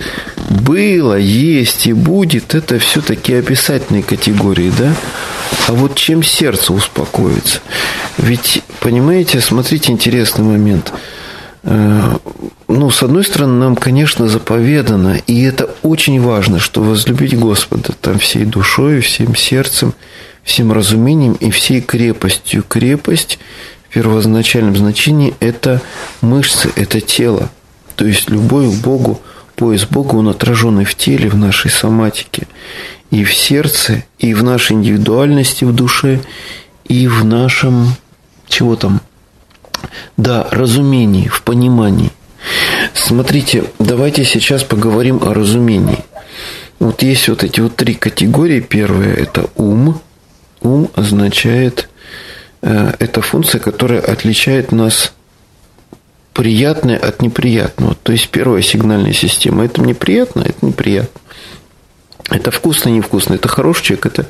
[0.49, 4.93] было, есть и будет, это все-таки описательные категории, да?
[5.68, 7.60] А вот чем сердце успокоится?
[8.18, 10.91] Ведь, понимаете, смотрите, интересный момент.
[11.70, 12.18] Э,
[12.70, 18.20] ну, с одной стороны, нам, конечно, заповедано, и это очень важно, что возлюбить Господа там
[18.20, 19.93] всей душой, всем сердцем,
[20.43, 22.63] всем разумением и всей крепостью.
[22.63, 23.38] Крепость
[23.89, 25.82] в первоначальном значении– это
[26.22, 27.49] мышцы, это тело.
[27.97, 29.22] То есть любой к Богу,
[29.57, 32.47] пояс Бога, он отраженный в теле, в нашей соматике,
[33.11, 36.22] и в сердце, и в нашей индивидуальности в душе,
[36.86, 37.93] и в нашем,
[38.47, 39.01] чего там,
[40.17, 42.11] да, разумении, в понимании.
[42.93, 46.03] Смотрите, давайте сейчас поговорим о разумении.
[46.79, 48.59] Вот есть вот эти вот три категории.
[48.59, 49.99] Первая– это ум,
[50.61, 51.89] Ум означает,
[52.61, 55.13] э, это функция, которая отличает нас
[56.33, 57.95] приятное от неприятного.
[57.95, 59.65] То есть первая сигнальная система.
[59.65, 61.21] Это мне приятно, это неприятно.
[62.29, 63.35] Это вкусно, невкусно.
[63.35, 64.25] Это хороший человек, это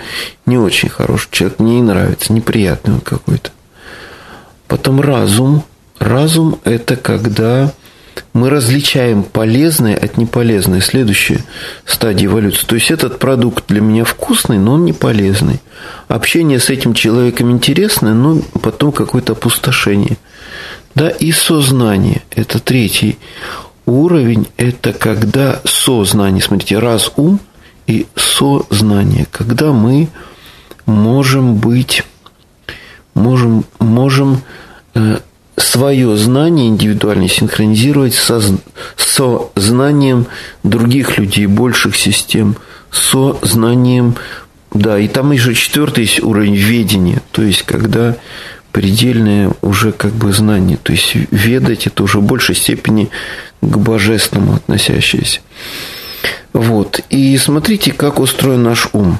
[0.45, 1.59] не очень хороший человек.
[1.59, 3.51] Мне не нравится, неприятный он какой-то.
[4.67, 5.63] Потом разум.
[5.99, 7.71] Разум– это когда
[8.33, 10.81] мы различаем полезное от неполезное.
[10.81, 11.43] Следующая
[11.85, 12.65] стадия эволюции.
[12.65, 15.61] То есть этот продукт для меня вкусный, но он не полезный.
[16.07, 20.17] Общение с этим человеком интересное, но потом какое-то опустошение.
[20.95, 23.17] Да, и сознание– это третий
[23.85, 24.47] уровень.
[24.57, 27.39] Это когда сознание, смотрите, раз ум
[27.85, 30.09] и сознание, когда мы
[30.85, 32.03] можем быть,
[33.17, 34.41] можем, можем
[34.93, 35.19] э,
[35.57, 38.41] свое знание индивидуально синхронизировать со,
[38.95, 40.27] со знанием
[40.63, 42.55] других людей, больших систем,
[42.91, 44.15] со знанием,
[44.73, 48.15] да, и там еще четвертый есть уровень ведения, то есть когда
[48.71, 53.09] предельное уже как бы знание, то есть ведать это уже в большей степени
[53.61, 55.39] к божественному относящееся.
[56.53, 57.01] Вот.
[57.09, 59.19] И смотрите, как устроен наш ум.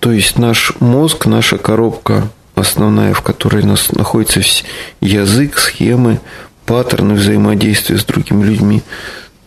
[0.00, 2.28] То есть наш мозг, наша коробка
[2.60, 4.40] основная, в которой нас находится
[5.00, 6.20] язык, схемы,
[6.66, 8.82] паттерны взаимодействия с другими людьми.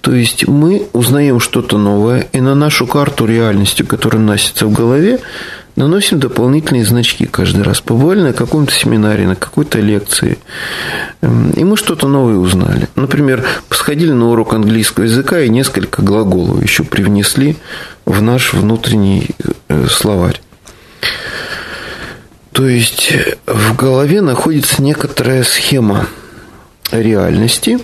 [0.02, 5.20] То есть мы узнаем что-то новое, и на нашу карту реальности, которая носится в голове,
[5.76, 7.82] наносим дополнительные значки каждый раз.
[7.82, 10.40] Побывали на каком-то семинаре, на какой-то лекции,
[11.22, 12.88] эм, и мы что-то новое узнали.
[12.96, 17.58] Например, сходили на урок английского языка и несколько глаголов еще привнесли
[18.06, 19.30] в наш внутренний
[19.70, 20.42] э, словарь.
[22.62, 23.12] То есть
[23.48, 26.08] в голове находится некоторая схема
[26.92, 27.80] реальности,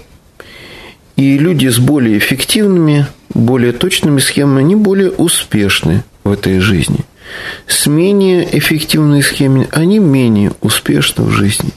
[1.16, 7.00] и люди с более эффективными, более точными схемами, они более успешны в этой жизни.
[7.66, 11.72] С менее эффективными схемами они менее успешны в жизни.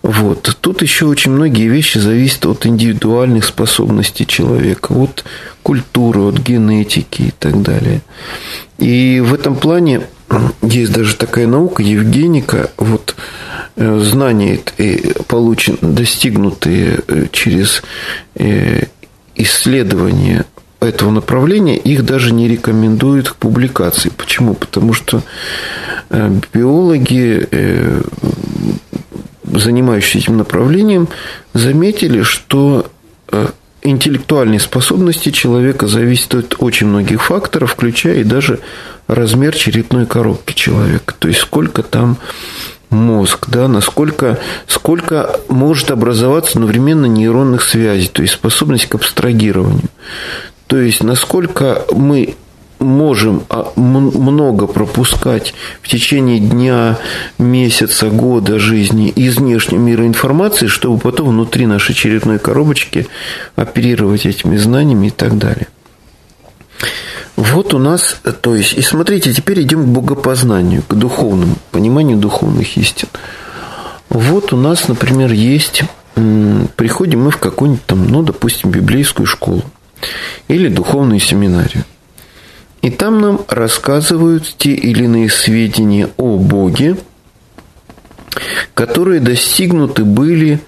[0.00, 0.56] Вот.
[0.62, 5.22] Тут еще очень многие вещи зависят от индивидуальных способностей человека, от
[5.62, 8.00] культуры, от генетики и так далее.
[8.78, 10.00] И в этом плане
[10.62, 13.16] есть даже такая наука, Евгеника, вот
[13.76, 14.60] э, знания
[15.26, 17.82] получен, достигнутые э, через
[18.34, 18.84] э,
[19.34, 20.44] исследование
[20.80, 24.10] этого направления, их даже не рекомендуют к публикации.
[24.10, 24.54] Почему?
[24.54, 25.22] Потому что
[26.52, 27.48] биологи,
[29.44, 31.06] занимающиеся этим направлением,
[31.54, 32.90] заметили, что
[33.82, 38.60] интеллектуальные способности человека зависят от очень многих факторов, включая и даже
[39.06, 41.14] размер черепной коробки человека.
[41.18, 42.18] То есть сколько там
[42.90, 49.88] мозг, да, насколько, сколько может образоваться одновременно нейронных связей, то есть способность к абстрагированию.
[50.66, 52.36] То есть насколько мы
[52.82, 56.98] можем а, много пропускать в течение дня,
[57.38, 63.06] месяца, года жизни из внешнего мира информации, чтобы потом внутри нашей черепной коробочки
[63.56, 65.68] оперировать этими знаниями и так далее.
[67.36, 72.76] Вот у нас, то есть, и смотрите, теперь идем к богопознанию, к духовному, пониманию духовных
[72.76, 73.08] истин.
[74.10, 75.82] Вот у нас, например, есть,
[76.76, 79.62] приходим мы в какую-нибудь там, ну, допустим, библейскую школу
[80.48, 81.84] или духовную семинарию.
[82.82, 86.96] И там нам рассказывают те или иные сведения о Боге,
[88.74, 90.60] которые достигнуты были,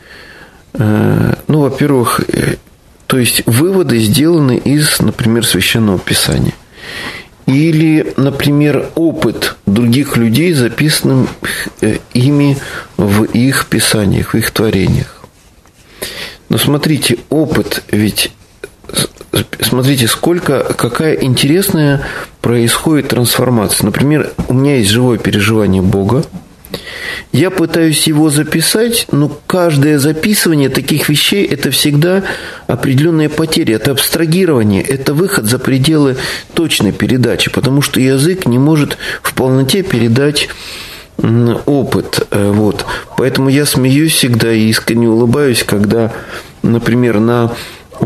[0.75, 2.57] э, ну, во-первых, э,
[3.07, 6.55] то есть выводы сделаны из, например, священного писания.
[7.47, 11.29] Или, например, опыт других людей, записанным
[11.83, 12.57] э, ими
[12.97, 15.23] в их писаниях, в их творениях.
[16.49, 18.33] Но смотрите, опыт ведь
[19.61, 22.07] смотрите, сколько, какая интересная
[22.41, 23.87] происходит трансформация.
[23.87, 26.25] Например, у меня есть живое переживание Бога,
[27.33, 32.23] я пытаюсь его записать, но каждое записывание таких вещей– это всегда
[32.67, 36.17] определенная потеря, это абстрагирование, это выход за пределы
[36.55, 40.49] точной передачи, потому что язык не может в полноте передать
[41.17, 42.27] опыт.
[42.31, 42.85] Э, вот.
[43.17, 46.13] Поэтому я смеюсь всегда и искренне улыбаюсь, когда,
[46.63, 47.53] например, на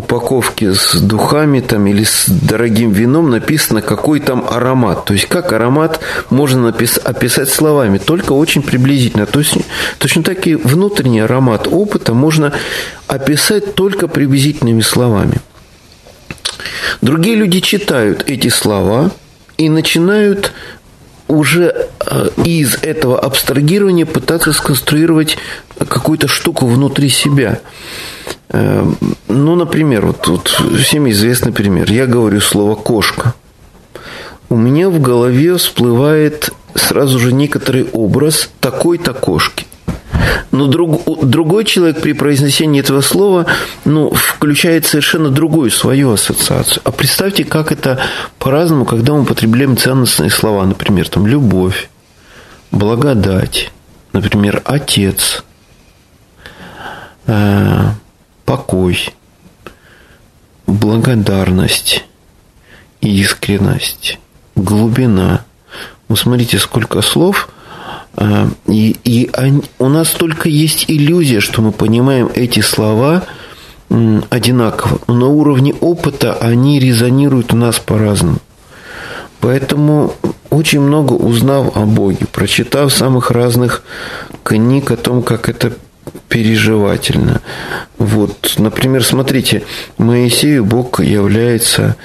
[0.09, 5.04] упаковке с духами там, или с дорогим вином написано, какой там аромат.
[5.04, 6.00] То есть, как аромат
[6.30, 9.26] можно напис- описать словами, только очень приблизительно.
[9.26, 9.54] То есть,
[9.98, 12.54] точно так и внутренний аромат опыта можно
[13.06, 15.40] описать только приблизительными словами.
[17.02, 19.11] Другие люди читают эти слова
[19.59, 20.52] и начинают
[21.28, 25.36] уже э, из этого абстрагирования пытаться сконструировать
[25.78, 27.61] какую-то штуку внутри себя.
[28.51, 28.96] Эм,
[29.28, 31.90] ну, например, вот, вот всем известный пример.
[31.90, 33.34] Я говорю слово «кошка».
[34.49, 39.66] У меня в голове всплывает сразу же некоторый образ такой-то кошки.
[40.51, 43.44] Но друг, другой человек при произнесении этого слова
[43.84, 46.80] ну, включает совершенно другую свою ассоциацию.
[46.84, 48.01] А представьте, как это
[48.38, 50.64] по-разному, когда мы употребляем ценностные слова.
[50.64, 51.90] Например, там любовь,
[52.70, 53.70] благодать,
[54.14, 55.44] например, отец,
[57.26, 57.90] э,
[58.49, 59.11] покой,
[60.66, 62.03] благодарность,
[63.03, 64.18] искренность,
[64.57, 65.44] глубина.
[66.09, 67.51] Вы смотрите, сколько слов,
[68.16, 73.24] а, и, и они, у нас только есть иллюзия, что мы понимаем эти слова
[73.90, 74.99] одинаково.
[75.09, 78.38] Но на уровне опыта они резонируют у нас по-разному.
[79.40, 80.14] Поэтому
[80.49, 83.82] очень много узнав о Боге, прочитав самых разных
[84.42, 85.74] книг о том, как это
[86.28, 87.40] переживательно.
[87.98, 89.62] Вот, например, смотрите,
[89.96, 91.96] Моисею Бог является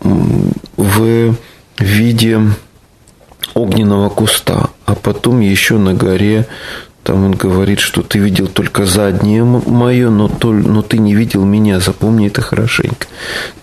[0.00, 1.34] в
[1.78, 2.40] виде
[3.54, 6.46] огненного куста, а потом еще на горе
[7.04, 11.44] там он говорит, что ты видел только заднее мое, но, то, но ты не видел
[11.44, 11.80] меня.
[11.80, 13.08] Запомни это хорошенько.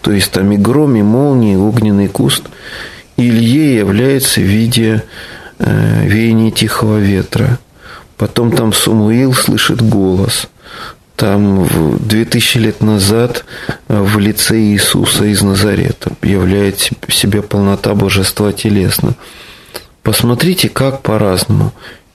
[0.01, 2.43] То есть там и гром, и молния, и огненный куст.
[3.15, 5.03] Илье является в виде
[5.57, 7.59] э, веяния тихого ветра.
[8.19, 10.49] Потом там Самуил слышит голос.
[11.15, 11.65] Там
[11.99, 13.45] 2000 лет назад
[13.87, 19.15] э, в лице Иисуса из Назарета являет себя полнота божества телесно.
[20.03, 21.71] Посмотрите, как по-разному.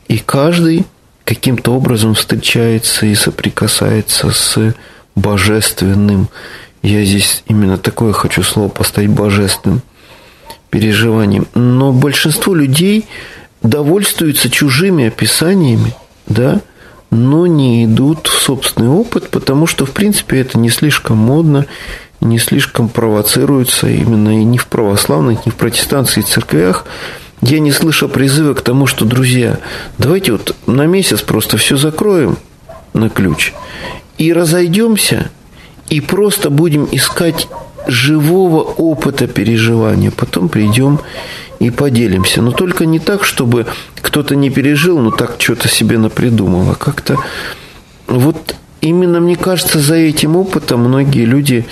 [0.06, 0.84] И каждый
[1.24, 4.74] каким-то образом встречается и соприкасается с
[5.16, 6.28] божественным.
[6.82, 9.80] Я здесь именно такое хочу слово поставить божественным
[10.68, 11.46] переживанием.
[11.54, 13.06] Но большинство людей
[13.64, 15.96] довольствуются чужими описаниями,
[16.28, 16.60] да,
[17.10, 21.66] но не идут в собственный опыт, потому что, в принципе, это не слишком модно,
[22.20, 26.84] не слишком провоцируется именно и не в православных, не в протестантских церквях.
[27.40, 29.58] Я не слышал призыва к тому, что, друзья,
[29.98, 32.36] давайте вот на месяц просто все закроем
[32.92, 33.52] на ключ
[34.18, 35.30] и разойдемся,
[35.88, 37.48] и просто будем искать
[37.86, 40.10] живого опыта переживания.
[40.10, 41.00] Потом придем
[41.58, 42.42] и поделимся.
[42.42, 43.66] Но только не так, чтобы
[44.00, 46.70] кто-то не пережил, но так что-то себе напридумал.
[46.70, 47.18] А как-то
[48.06, 51.66] вот именно, мне кажется, за этим опытом многие люди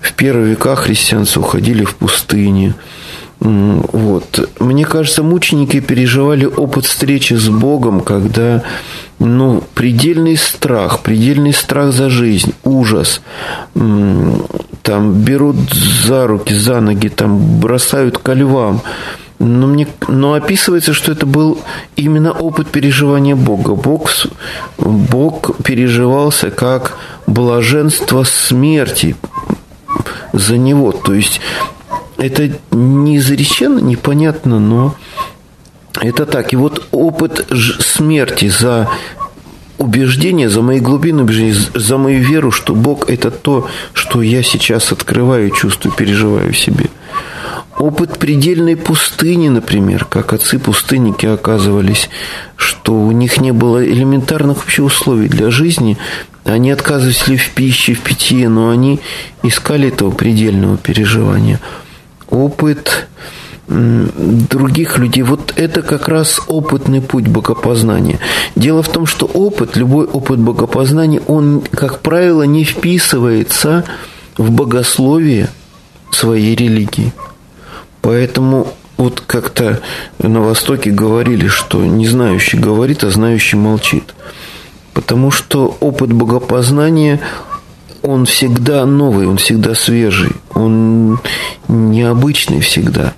[0.00, 2.74] в первые века христианцы уходили в пустыне.
[3.40, 4.48] Вот.
[4.60, 8.62] Мне кажется, мученики переживали опыт встречи с Богом, когда
[9.18, 13.20] ну, предельный страх, предельный страх за жизнь, ужас.
[14.82, 18.82] Там берут за руки, за ноги, там бросают ко львам.
[19.38, 21.58] Но, мне, но описывается, что это был
[21.96, 23.74] именно опыт переживания Бога.
[23.74, 24.10] Бог,
[24.78, 29.16] Бог переживался как блаженство смерти
[30.32, 30.92] за него.
[30.92, 31.40] То есть
[32.18, 34.94] это не изреченно, непонятно, но
[36.00, 36.52] это так.
[36.52, 37.48] И вот опыт
[37.80, 38.88] смерти за
[39.82, 44.92] убеждение, за мои глубины убеждения, за мою веру, что Бог– это то, что я сейчас
[44.92, 46.86] открываю, чувствую, переживаю в себе–
[47.78, 52.10] Опыт предельной пустыни, например, как отцы-пустынники оказывались,
[52.54, 55.96] что у них не было элементарных вообще условий для жизни,
[56.44, 59.00] они отказывались в пище, в питье, но они
[59.42, 61.60] искали этого предельного переживания.
[62.28, 63.08] Опыт
[63.68, 65.22] других людей.
[65.22, 68.18] Вот это как раз опытный путь богопознания.
[68.56, 73.84] Дело в том, что опыт, любой опыт богопознания, он, как правило, не вписывается
[74.36, 75.48] в богословие
[76.10, 77.12] своей религии.
[78.00, 79.80] Поэтому вот как-то
[80.18, 84.14] на Востоке говорили, что не знающий говорит, а знающий молчит.
[84.92, 87.20] Потому что опыт богопознания,
[88.02, 91.18] он всегда новый, он всегда свежий, он
[91.68, 93.14] необычный всегда.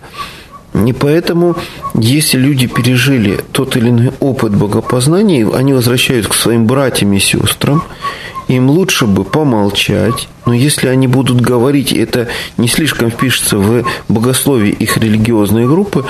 [0.74, 1.56] И поэтому,
[1.94, 7.84] если люди пережили тот или иной опыт богопознания, они возвращаются к своим братьям и сестрам,
[8.48, 12.28] им лучше бы помолчать, но если они будут говорить, это
[12.58, 16.04] не слишком впишется в богословие их религиозной группы,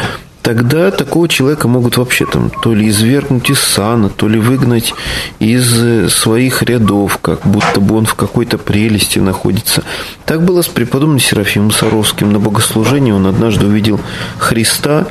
[0.45, 4.93] тогда такого человека могут вообще там то ли извергнуть из сана, то ли выгнать
[5.39, 9.83] из своих рядов, как будто бы он в какой-то прелести находится.
[10.27, 12.31] Так было с преподобным Серафимом Саровским.
[12.31, 13.99] На богослужении он однажды увидел
[14.39, 15.07] Христа,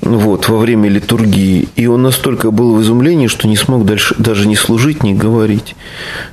[0.00, 1.68] вот, во время литургии.
[1.76, 5.76] И он настолько был в изумлении, что не смог дальше даже не служить, не говорить.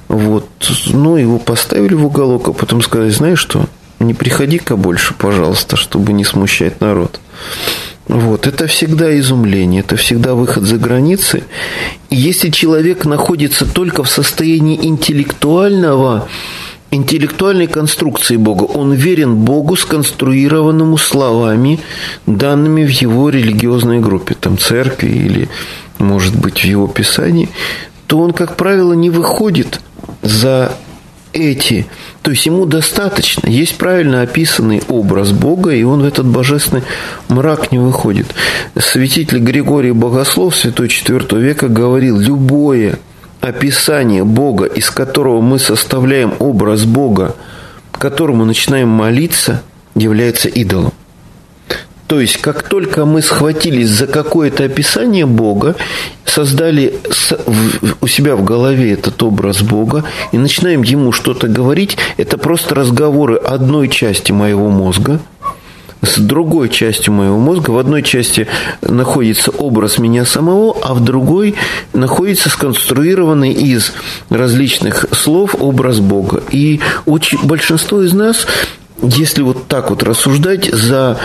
[0.08, 0.48] Вот.
[0.94, 3.66] Ну, его поставили в уголок, а потом сказали, знаешь что,
[4.00, 7.20] не приходи-ка больше, пожалуйста, чтобы не смущать народ.
[8.08, 11.44] Вот, это всегда изумление, это всегда выход за границы.
[12.10, 16.28] И если человек находится только в состоянии интеллектуального
[16.92, 18.64] интеллектуальной конструкции Бога.
[18.64, 21.80] Он верен Богу, сконструированному словами,
[22.26, 25.50] данными в его религиозной группе, там церкви или,
[26.00, 27.50] может быть, в его писании,
[28.08, 29.82] то он, как правило, не выходит
[30.22, 30.72] за
[31.38, 31.88] эти.
[32.22, 33.48] То есть ему достаточно.
[33.48, 36.84] Есть правильно описанный образ Бога, и он в этот божественный
[37.30, 38.28] мрак не выходит.
[38.78, 43.00] Святитель Григорий Богослов, святой IV века, говорил, любое
[43.42, 47.36] описание Бога, из которого мы составляем образ Бога,
[47.92, 49.62] которому начинаем молиться,
[49.96, 50.94] является идолом.
[52.08, 55.76] То есть, как только мы схватились за какое-то описание Бога,
[56.26, 57.00] создали
[58.02, 63.36] у себя в голове этот образ Бога и начинаем ему что-то говорить, это просто разговоры
[63.36, 65.20] одной части моего мозга–
[66.02, 67.72] с другой частью моего мозга.
[67.72, 68.48] В одной части
[68.82, 71.56] находится образ меня самого, а в другой
[71.94, 73.94] находится сконструированный из
[74.30, 76.44] различных слов образ Бога.
[76.52, 78.46] И очень, большинство из нас,
[79.02, 81.18] если вот так вот рассуждать, за,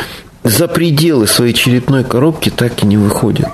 [0.42, 3.48] за пределы своей черепной коробки так и не выходят.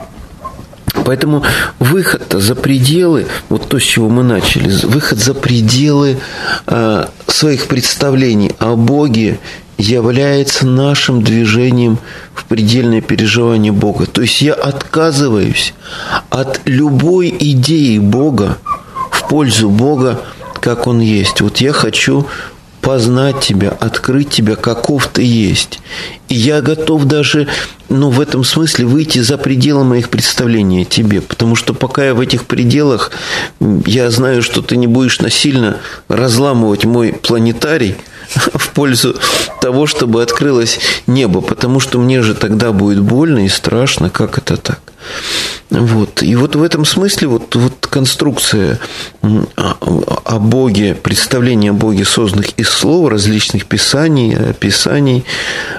[1.05, 1.43] Поэтому
[1.79, 6.19] выход-то за пределы, вот то, с чего мы начали, выход за пределы
[6.67, 9.39] э, своих представлений о Боге
[9.79, 11.99] является нашим движением
[12.35, 14.07] в предельное переживание Бога.
[14.07, 15.73] То есть я отказываюсь
[16.31, 18.59] от любой идеи Бога
[19.11, 20.21] в пользу Бога,
[20.61, 21.41] как Он есть.
[21.41, 22.27] Вот я хочу
[22.81, 25.81] познать Тебя, открыть Тебя, каков Ты есть.
[26.29, 27.49] И я готов даже,
[27.89, 31.21] ну, в этом смысле выйти за пределы моих представлений о Тебе.
[31.21, 33.13] Потому что пока я в этих пределах,
[33.87, 37.97] я знаю, что Ты не будешь насильно разламывать мой планетарий–
[38.55, 39.17] в пользу
[39.61, 44.57] того, чтобы открылось небо, потому что мне же тогда будет больно и страшно, как это
[44.57, 44.81] так.
[45.71, 46.23] Вот.
[46.23, 48.81] И вот в этом смысле вот, вот конструкция
[49.23, 55.25] о Боге, представление о Боге, созданных из слов, различных писаний, описаний,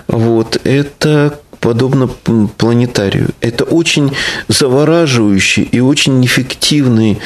[0.07, 3.29] вот, это подобно планетарию.
[3.41, 4.11] Это очень
[4.47, 7.19] завораживающий и очень эффективный,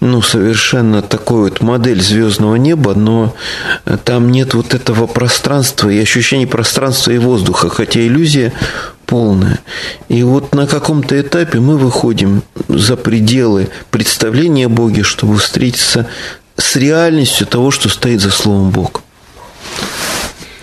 [0.00, 3.34] ну, совершенно такой вот модель звездного неба, но
[4.04, 8.52] там нет вот этого пространства и ощущения пространства и воздуха, хотя иллюзия
[9.06, 9.58] полная.
[10.08, 16.06] И вот на каком-то этапе мы выходим за пределы представления о Боге, чтобы встретиться
[16.56, 18.99] с реальностью того, что стоит за словом Бог.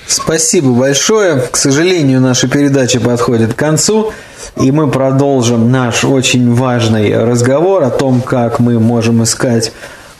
[0.08, 1.42] Спасибо большое.
[1.52, 4.14] К сожалению, наша передача подходит к концу.
[4.56, 9.72] И мы продолжим наш очень важный разговор о том, как мы можем искать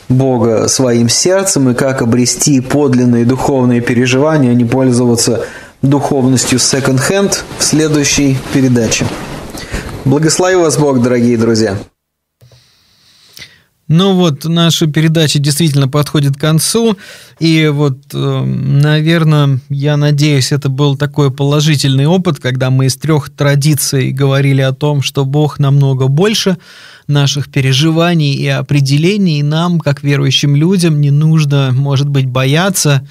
[0.08, 5.44] Бога своим сердцем и как обрести подлинные духовные переживания, а не пользоваться
[5.82, 9.06] духовностью секонд-хенд в следующей передаче.
[10.04, 11.76] Благослови вас Бог, дорогие друзья.
[13.88, 16.98] Ну вот, наша передача действительно подходит к концу.
[17.38, 23.30] И вот, эм, наверное, я надеюсь, это был такой положительный опыт, когда мы из трех
[23.30, 26.58] традиций говорили о том, что Бог намного больше
[27.06, 29.38] наших переживаний и определений.
[29.38, 33.08] И нам, как верующим людям, не нужно, может быть, бояться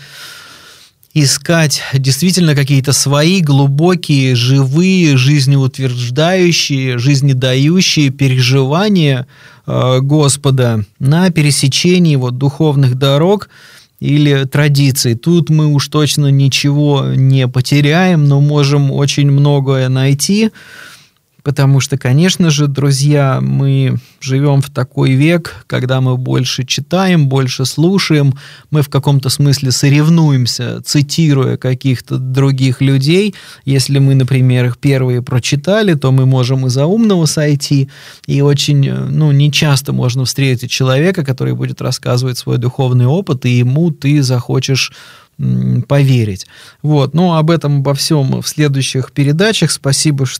[1.23, 9.27] искать действительно какие-то свои глубокие, живые, жизнеутверждающие, жизнедающие переживания
[9.65, 13.49] э, Господа на пересечении вот духовных дорог
[13.99, 15.15] или традиций.
[15.15, 20.51] Тут мы уж точно ничего не потеряем, но можем очень многое найти.
[21.47, 27.63] Потому что, конечно же, друзья, мы живем в такой век, когда мы больше читаем, больше
[27.63, 28.33] слушаем,
[28.69, 33.33] мы в каком-то смысле соревнуемся, цитируя каких-то других людей.
[33.63, 37.89] Если мы, например, их первые прочитали, то мы можем и за умного сойти,
[38.25, 43.91] и очень, ну, нечасто можно встретить человека, который будет рассказывать свой духовный опыт, и ему
[43.91, 44.91] ты захочешь
[45.87, 46.47] поверить.
[46.81, 47.13] Вот.
[47.13, 49.71] Ну, об этом, обо всем в следующих передачах.
[49.71, 50.35] Спасибо, что